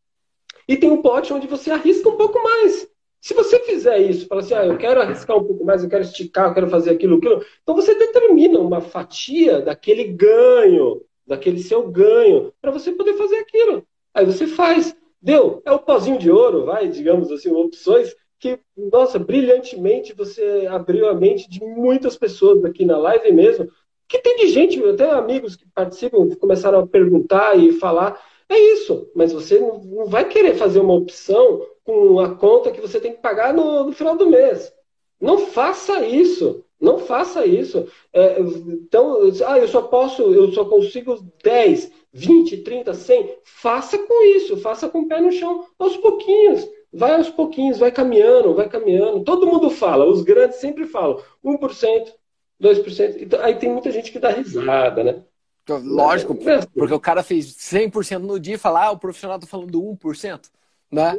[0.66, 2.88] E tem um pote onde você arrisca um pouco mais.
[3.24, 6.04] Se você fizer isso, fala assim, ah, eu quero arriscar um pouco mais, eu quero
[6.04, 11.88] esticar, eu quero fazer aquilo, aquilo, então você determina uma fatia daquele ganho, daquele seu
[11.88, 13.88] ganho, para você poder fazer aquilo.
[14.14, 14.94] Aí você faz.
[15.22, 21.08] Deu, é o pozinho de ouro, vai, digamos assim, opções que, nossa, brilhantemente você abriu
[21.08, 23.70] a mente de muitas pessoas aqui na live mesmo,
[24.06, 28.22] que tem de gente, até amigos que participam, começaram a perguntar e falar,
[28.54, 33.00] é isso, mas você não vai querer fazer uma opção com a conta que você
[33.00, 34.72] tem que pagar no, no final do mês.
[35.20, 36.64] Não faça isso.
[36.84, 37.88] Não faça isso.
[38.12, 43.38] É, então, ah, eu só posso, eu só consigo 10, 20, 30, 100.
[43.46, 46.68] Faça com isso, faça com o pé no chão, aos pouquinhos.
[46.92, 49.24] Vai aos pouquinhos, vai caminhando, vai caminhando.
[49.24, 52.14] Todo mundo fala, os grandes sempre falam 1%,
[52.62, 53.16] 2%.
[53.22, 55.24] Então, aí tem muita gente que dá risada, né?
[55.70, 56.66] Lógico, é, é.
[56.66, 60.50] porque o cara fez 100% no dia e fala, ah, o profissional tá falando 1%.
[60.92, 61.18] Né?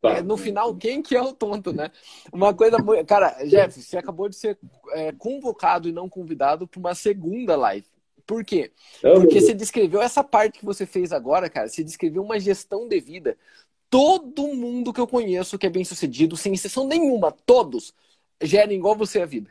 [0.00, 0.22] Tá.
[0.22, 1.90] No final, quem que é o tonto, né?
[2.32, 2.78] Uma coisa.
[3.06, 4.58] Cara, Jeff, você acabou de ser
[4.92, 7.86] é, convocado e não convidado para uma segunda live.
[8.26, 8.72] Por quê?
[9.00, 11.68] Porque você descreveu essa parte que você fez agora, cara.
[11.68, 13.36] Você descreveu uma gestão de vida.
[13.90, 17.92] Todo mundo que eu conheço que é bem sucedido, sem exceção nenhuma, todos,
[18.40, 19.50] gerem igual você a vida.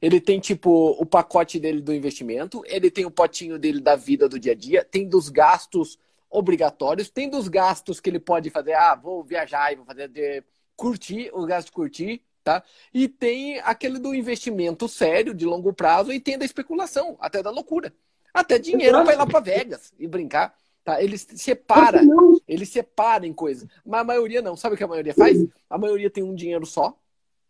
[0.00, 4.28] Ele tem, tipo, o pacote dele do investimento, ele tem o potinho dele da vida
[4.28, 5.98] do dia a dia, tem dos gastos
[6.30, 10.42] obrigatórios, tem dos gastos que ele pode fazer, ah, vou viajar e vou fazer de
[10.76, 12.62] curtir, o gasto de curtir, tá?
[12.92, 17.50] E tem aquele do investimento sério, de longo prazo, e tem da especulação, até da
[17.50, 17.92] loucura.
[18.32, 20.54] Até dinheiro para ir lá para Vegas e brincar.
[20.84, 21.02] Tá?
[21.02, 22.00] Ele separa,
[22.46, 23.68] ele separa em coisas.
[23.84, 24.56] Mas a maioria não.
[24.56, 25.36] Sabe o que a maioria faz?
[25.68, 26.96] A maioria tem um dinheiro só.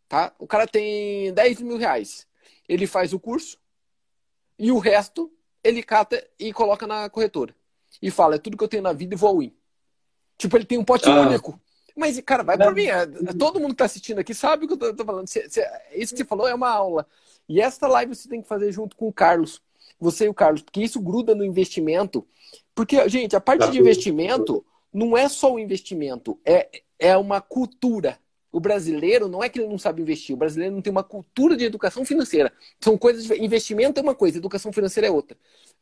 [0.09, 0.33] Tá?
[0.39, 2.27] O cara tem 10 mil reais.
[2.69, 3.59] Ele faz o curso
[4.59, 5.31] e o resto
[5.63, 7.55] ele cata e coloca na corretora.
[8.01, 9.53] E fala, é tudo que eu tenho na vida e vou ao
[10.37, 11.21] Tipo, ele tem um pote ah.
[11.21, 11.61] único.
[11.97, 12.87] Mas, cara, vai por mim.
[12.87, 13.07] É,
[13.37, 15.27] todo mundo que tá assistindo aqui sabe o que eu tô, tô falando.
[15.27, 17.05] Cê, cê, isso que você falou é uma aula.
[17.49, 19.61] E esta live você tem que fazer junto com o Carlos.
[19.99, 22.25] Você e o Carlos, porque isso gruda no investimento.
[22.73, 28.19] Porque, gente, a parte de investimento não é só o investimento, é, é uma cultura.
[28.51, 31.57] O brasileiro não é que ele não sabe investir, o brasileiro não tem uma cultura
[31.57, 32.53] de educação financeira.
[32.81, 33.31] São coisas.
[33.31, 35.37] Investimento é uma coisa, educação financeira é outra.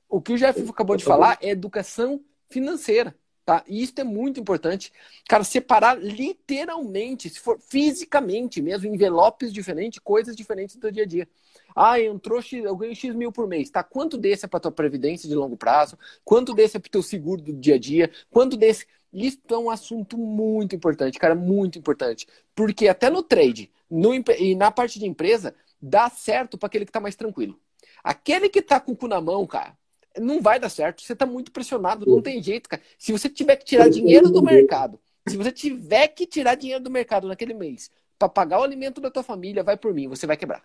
[0.09, 3.14] O que o Jeff acabou de falar é educação financeira.
[3.47, 3.62] Tá?
[3.69, 4.93] E isso é muito importante.
[5.29, 11.29] Cara, separar literalmente, se for fisicamente mesmo, envelopes diferentes, coisas diferentes do dia a dia.
[11.75, 13.71] Ah, entrou X, eu ganho X mil por mês.
[13.71, 13.85] Tá?
[13.85, 15.97] Quanto desse é para tua previdência de longo prazo?
[16.25, 18.11] Quanto desse é para teu seguro do dia a dia?
[18.31, 18.85] Quanto desse.
[19.13, 22.27] Isso é um assunto muito importante, cara, muito importante.
[22.55, 26.91] Porque até no trade, No, e na parte de empresa, dá certo para aquele que
[26.91, 27.59] está mais tranquilo.
[28.03, 29.77] Aquele que está com o cu na mão, cara,
[30.19, 31.03] não vai dar certo.
[31.03, 32.83] Você está muito pressionado, não tem jeito, cara.
[32.99, 34.99] Se você tiver que tirar dinheiro do mercado,
[35.29, 39.11] se você tiver que tirar dinheiro do mercado naquele mês para pagar o alimento da
[39.11, 40.63] tua família, vai por mim, você vai quebrar.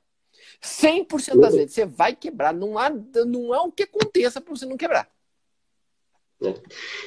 [0.62, 2.54] 100% das vezes você vai quebrar.
[2.54, 5.08] Não há, não há o que aconteça para você não quebrar.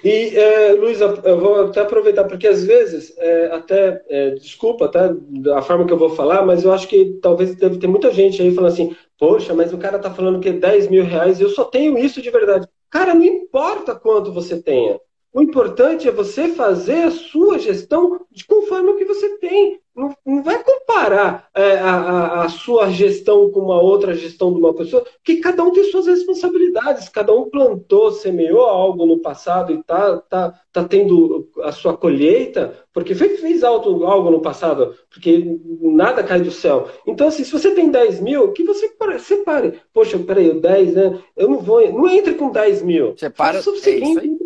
[0.05, 5.11] E, é, Luiz, eu vou até aproveitar, porque às vezes, é, até, é, desculpa até
[5.53, 8.41] a forma que eu vou falar, mas eu acho que talvez deve ter muita gente
[8.41, 11.49] aí falando assim, poxa, mas o cara tá falando que é 10 mil reais, eu
[11.49, 12.69] só tenho isso de verdade.
[12.89, 15.01] Cara, não importa quanto você tenha.
[15.33, 19.81] O importante é você fazer a sua gestão de conforme o que você tem.
[19.95, 24.59] Não, não vai comparar é, a, a, a, sua gestão com uma outra gestão de
[24.59, 29.73] uma pessoa, porque cada um tem suas responsabilidades, cada um plantou, semeou algo no passado
[29.73, 34.97] e está tá, tá tendo a sua colheita, porque fez, fez algo, algo no passado,
[35.09, 36.89] porque nada cai do céu.
[37.07, 38.91] Então, assim, se você tem 10 mil, que você
[39.21, 39.75] separe.
[39.93, 41.19] Poxa, peraí, 10, né?
[41.37, 41.81] Eu não vou.
[41.93, 43.15] Não entre com 10 mil.
[43.17, 43.59] Separa.
[43.59, 44.39] Faça o seguinte,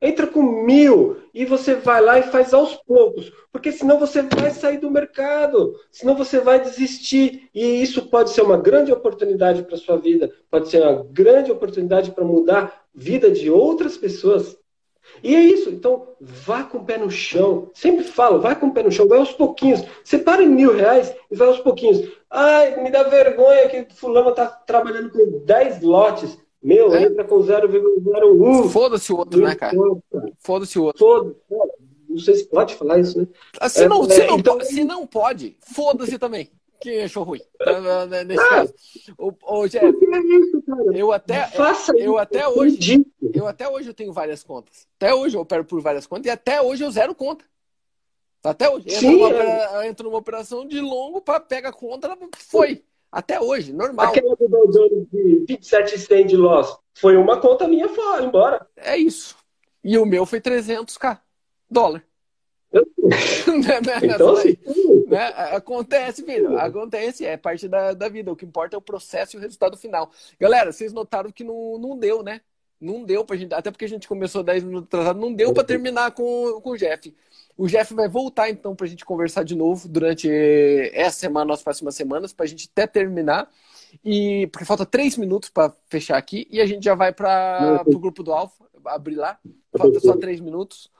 [0.00, 4.50] Entra com mil e você vai lá e faz aos poucos, porque senão você vai
[4.50, 7.50] sair do mercado, senão você vai desistir.
[7.54, 12.12] E isso pode ser uma grande oportunidade para sua vida, pode ser uma grande oportunidade
[12.12, 14.56] para mudar a vida de outras pessoas.
[15.22, 15.68] E é isso.
[15.68, 17.70] Então, vá com o pé no chão.
[17.74, 19.84] Sempre falo, vai com o pé no chão, vai aos pouquinhos.
[20.02, 22.00] Separe mil reais e vai aos pouquinhos.
[22.30, 26.38] Ai, me dá vergonha que fulano está trabalhando com 10 lotes.
[26.66, 27.04] Meu, é?
[27.04, 28.68] entra com 0,01.
[28.70, 29.76] Foda-se o outro, né, cara?
[30.40, 30.98] Foda-se o outro.
[30.98, 31.36] Foda
[32.08, 33.28] não sei se pode falar isso, né?
[33.60, 34.60] Ah, se, é, não, se, não, então...
[34.62, 36.50] se não pode, foda-se também.
[36.80, 37.40] Que achou ruim.
[37.58, 38.74] Tá, né, nesse ah, caso.
[39.18, 41.48] O, o Jeff, é eu até,
[41.98, 44.86] eu até hoje, eu até hoje eu tenho várias contas.
[44.96, 47.44] Até hoje eu opero por várias contas e até hoje eu zero conta.
[48.42, 48.86] Até hoje.
[48.88, 49.88] Entra, Sim, numa, é.
[49.88, 52.82] entra numa operação de longo, para pega conta, foi.
[53.16, 54.08] Até hoje, normal.
[54.08, 58.66] Aquela do Jones de 27 cent de loss foi uma conta minha fora, embora.
[58.76, 59.34] É isso.
[59.82, 61.18] E o meu foi 300k
[61.70, 62.04] dólar.
[62.70, 62.82] Né,
[64.04, 64.58] então, assim,
[65.06, 65.28] né?
[65.54, 66.58] Acontece, filho.
[66.58, 68.30] Acontece, é parte da, da vida.
[68.30, 70.10] O que importa é o processo e o resultado final.
[70.38, 72.42] Galera, vocês notaram que não, não deu, né?
[72.78, 75.64] Não deu pra gente, até porque a gente começou 10 minutos atrasado, não deu para
[75.64, 77.14] terminar com, com o Jeff.
[77.56, 80.28] O Jeff vai voltar então para a gente conversar de novo durante
[80.92, 83.48] essa semana, nas próximas semanas, para a gente até terminar.
[84.04, 87.98] E porque falta três minutos para fechar aqui e a gente já vai para o
[87.98, 89.38] grupo do Alfa, abrir lá.
[89.76, 90.90] Falta só três minutos.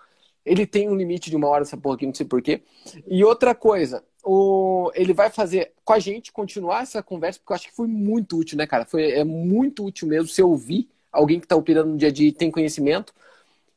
[0.45, 2.63] Ele tem um limite de uma hora essa porra aqui, não sei porquê.
[3.07, 7.55] E outra coisa, o, ele vai fazer com a gente continuar essa conversa, porque eu
[7.57, 8.85] acho que foi muito útil, né, cara?
[8.85, 12.29] Foi, é muito útil mesmo você ouvir alguém que está operando no dia a dia
[12.29, 13.13] e tem conhecimento.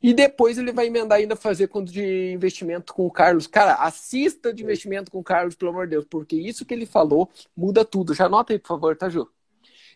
[0.01, 3.47] E depois ele vai emendar ainda fazer conto de investimento com o Carlos.
[3.47, 6.85] Cara, assista de investimento com o Carlos, pelo amor de Deus, porque isso que ele
[6.85, 8.13] falou muda tudo.
[8.13, 9.29] Já anota aí, por favor, tá, Ju?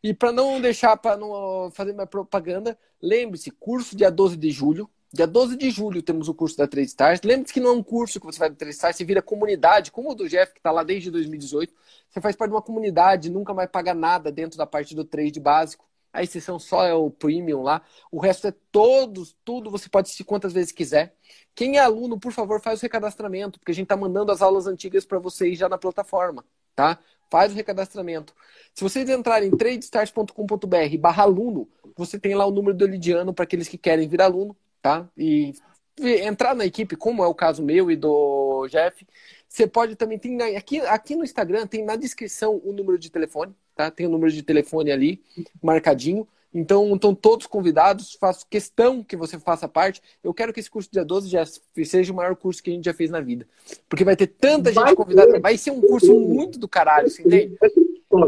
[0.04, 4.89] E para não deixar, para não fazer minha propaganda, lembre-se, curso dia 12 de julho.
[5.14, 7.22] Dia 12 de julho temos o curso da Trade Stars.
[7.24, 10.12] Lembre-se que não é um curso que você vai Trade Stars, você vira comunidade, como
[10.12, 11.74] o do Jeff, que está lá desde 2018.
[12.10, 15.39] Você faz parte de uma comunidade, nunca vai pagar nada dentro da parte do trade
[15.39, 15.86] básico.
[16.14, 17.82] A exceção só é o premium lá.
[18.11, 21.16] O resto é todos, tudo você pode assistir quantas vezes quiser.
[21.55, 24.68] Quem é aluno, por favor, faz o recadastramento, porque a gente está mandando as aulas
[24.68, 26.45] antigas para vocês já na plataforma,
[26.76, 26.99] tá?
[27.32, 28.34] Faz o recadastramento.
[28.76, 33.43] Se vocês entrarem em tradestart.com.br barra aluno, você tem lá o número do Lidiano para
[33.43, 35.09] aqueles que querem vir aluno, tá?
[35.18, 35.53] E
[35.97, 39.05] entrar na equipe, como é o caso meu e do Jeff.
[39.47, 43.55] Você pode também, tem aqui, aqui no Instagram, tem na descrição o número de telefone,
[43.76, 43.92] tá?
[43.92, 45.22] Tem o número de telefone ali,
[45.62, 46.28] marcadinho.
[46.54, 48.14] Então, estão todos convidados.
[48.14, 50.02] Faço questão que você faça parte.
[50.24, 51.44] Eu quero que esse curso dia 12 já
[51.84, 53.48] seja o maior curso que a gente já fez na vida.
[53.90, 55.34] Porque vai ter tanta vai gente convidada.
[55.34, 55.42] Ter.
[55.42, 57.58] Vai ser um curso muito do caralho, você entende?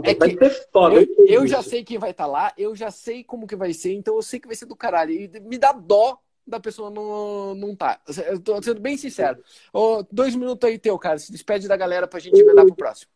[0.03, 3.45] É que eu, eu já sei quem vai estar tá lá, eu já sei como
[3.45, 5.11] que vai ser, então eu sei que vai ser do caralho.
[5.11, 7.99] E me dá dó da pessoa não, não tá.
[8.27, 9.43] Eu tô sendo bem sincero.
[9.73, 11.17] Oh, dois minutos aí, teu, cara.
[11.17, 13.11] Se despede da galera pra gente emendar pro próximo.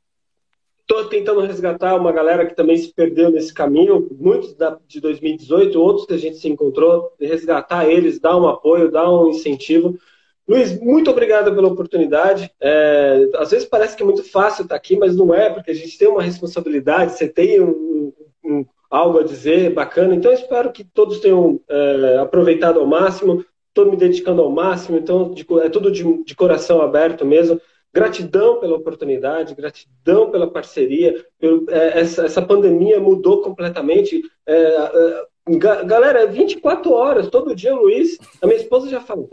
[0.92, 5.80] Estou tentando resgatar uma galera que também se perdeu nesse caminho, muitos da, de 2018,
[5.80, 10.00] outros que a gente se encontrou, resgatar eles, dar um apoio, dar um incentivo.
[10.48, 12.52] Luiz, muito obrigado pela oportunidade.
[12.60, 15.76] É, às vezes parece que é muito fácil estar aqui, mas não é, porque a
[15.76, 18.12] gente tem uma responsabilidade, você tem um,
[18.44, 20.16] um, algo a dizer bacana.
[20.16, 23.46] Então, espero que todos tenham é, aproveitado ao máximo.
[23.68, 27.62] Estou me dedicando ao máximo, então de, é tudo de, de coração aberto mesmo.
[27.94, 31.26] Gratidão pela oportunidade, gratidão pela parceria.
[31.42, 34.22] Eu, é, essa, essa, pandemia mudou completamente.
[34.46, 35.26] É, é,
[35.58, 38.18] galera, 24 horas, todo dia, Luiz.
[38.42, 39.30] A minha esposa já falou.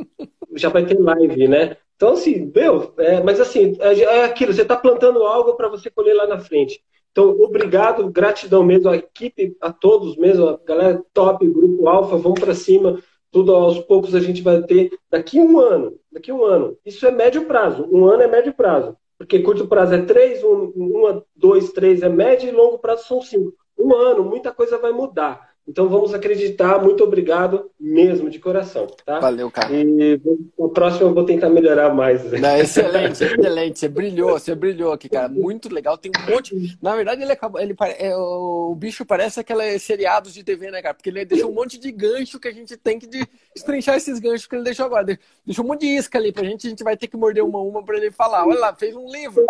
[0.54, 1.76] já vai ter live, né?
[1.96, 5.90] Então, assim, meu, é, mas assim, é, é aquilo, você está plantando algo para você
[5.90, 6.82] colher lá na frente.
[7.10, 12.38] Então, obrigado, gratidão mesmo à equipe, a todos mesmo, a galera top, grupo Alfa, vamos
[12.38, 13.02] para cima.
[13.36, 16.00] Tudo aos poucos a gente vai ter daqui um ano.
[16.10, 16.74] Daqui um ano.
[16.86, 17.86] Isso é médio prazo.
[17.92, 18.96] Um ano é médio prazo.
[19.18, 23.20] Porque curto prazo é três, um, uma, dois, três é médio e longo prazo são
[23.20, 23.52] cinco.
[23.78, 25.45] Um ano, muita coisa vai mudar.
[25.68, 26.78] Então vamos acreditar.
[26.82, 28.86] Muito obrigado mesmo, de coração.
[29.04, 29.18] Tá?
[29.18, 29.72] Valeu, cara.
[29.72, 30.20] E
[30.56, 32.22] o próximo eu vou tentar melhorar mais.
[32.32, 33.78] Não, excelente, excelente.
[33.78, 35.28] Você brilhou, você brilhou aqui, cara.
[35.28, 35.98] Muito legal.
[35.98, 36.78] Tem um monte.
[36.80, 37.60] Na verdade, ele acabou.
[37.60, 40.94] Ele, é, o bicho parece aqueles seriados de TV, né, cara?
[40.94, 43.08] Porque ele deixou um monte de gancho que a gente tem que
[43.54, 45.18] destrinchar esses ganchos que ele deixou agora.
[45.44, 47.58] Deixou um monte de isca ali pra gente, a gente vai ter que morder uma
[47.58, 48.46] a uma pra ele falar.
[48.46, 49.44] Olha lá, fez um livro.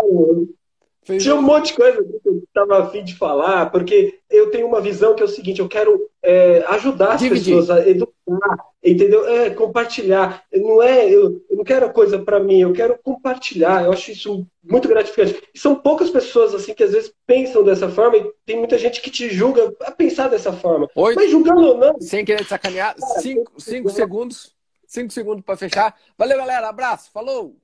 [1.07, 4.67] Fez Tinha um monte de coisa que eu estava afim de falar, porque eu tenho
[4.67, 7.55] uma visão que é o seguinte: eu quero é, ajudar as Dividir.
[7.55, 9.25] pessoas a educar, entendeu?
[9.29, 10.43] É, compartilhar.
[10.53, 13.85] Não é, eu, eu não quero coisa para mim, eu quero compartilhar.
[13.85, 15.41] Eu acho isso muito gratificante.
[15.55, 19.01] E são poucas pessoas assim que às vezes pensam dessa forma e tem muita gente
[19.01, 20.91] que te julga a pensar dessa forma.
[20.93, 21.15] Oi?
[21.15, 22.01] Mas julgando ou não.
[22.01, 24.57] Sem querer sacanear, cinco, cinco segundos.
[24.89, 25.97] Cinco segundos para fechar.
[26.19, 26.69] Valeu, galera.
[26.69, 27.11] Abraço.
[27.13, 27.57] Falou!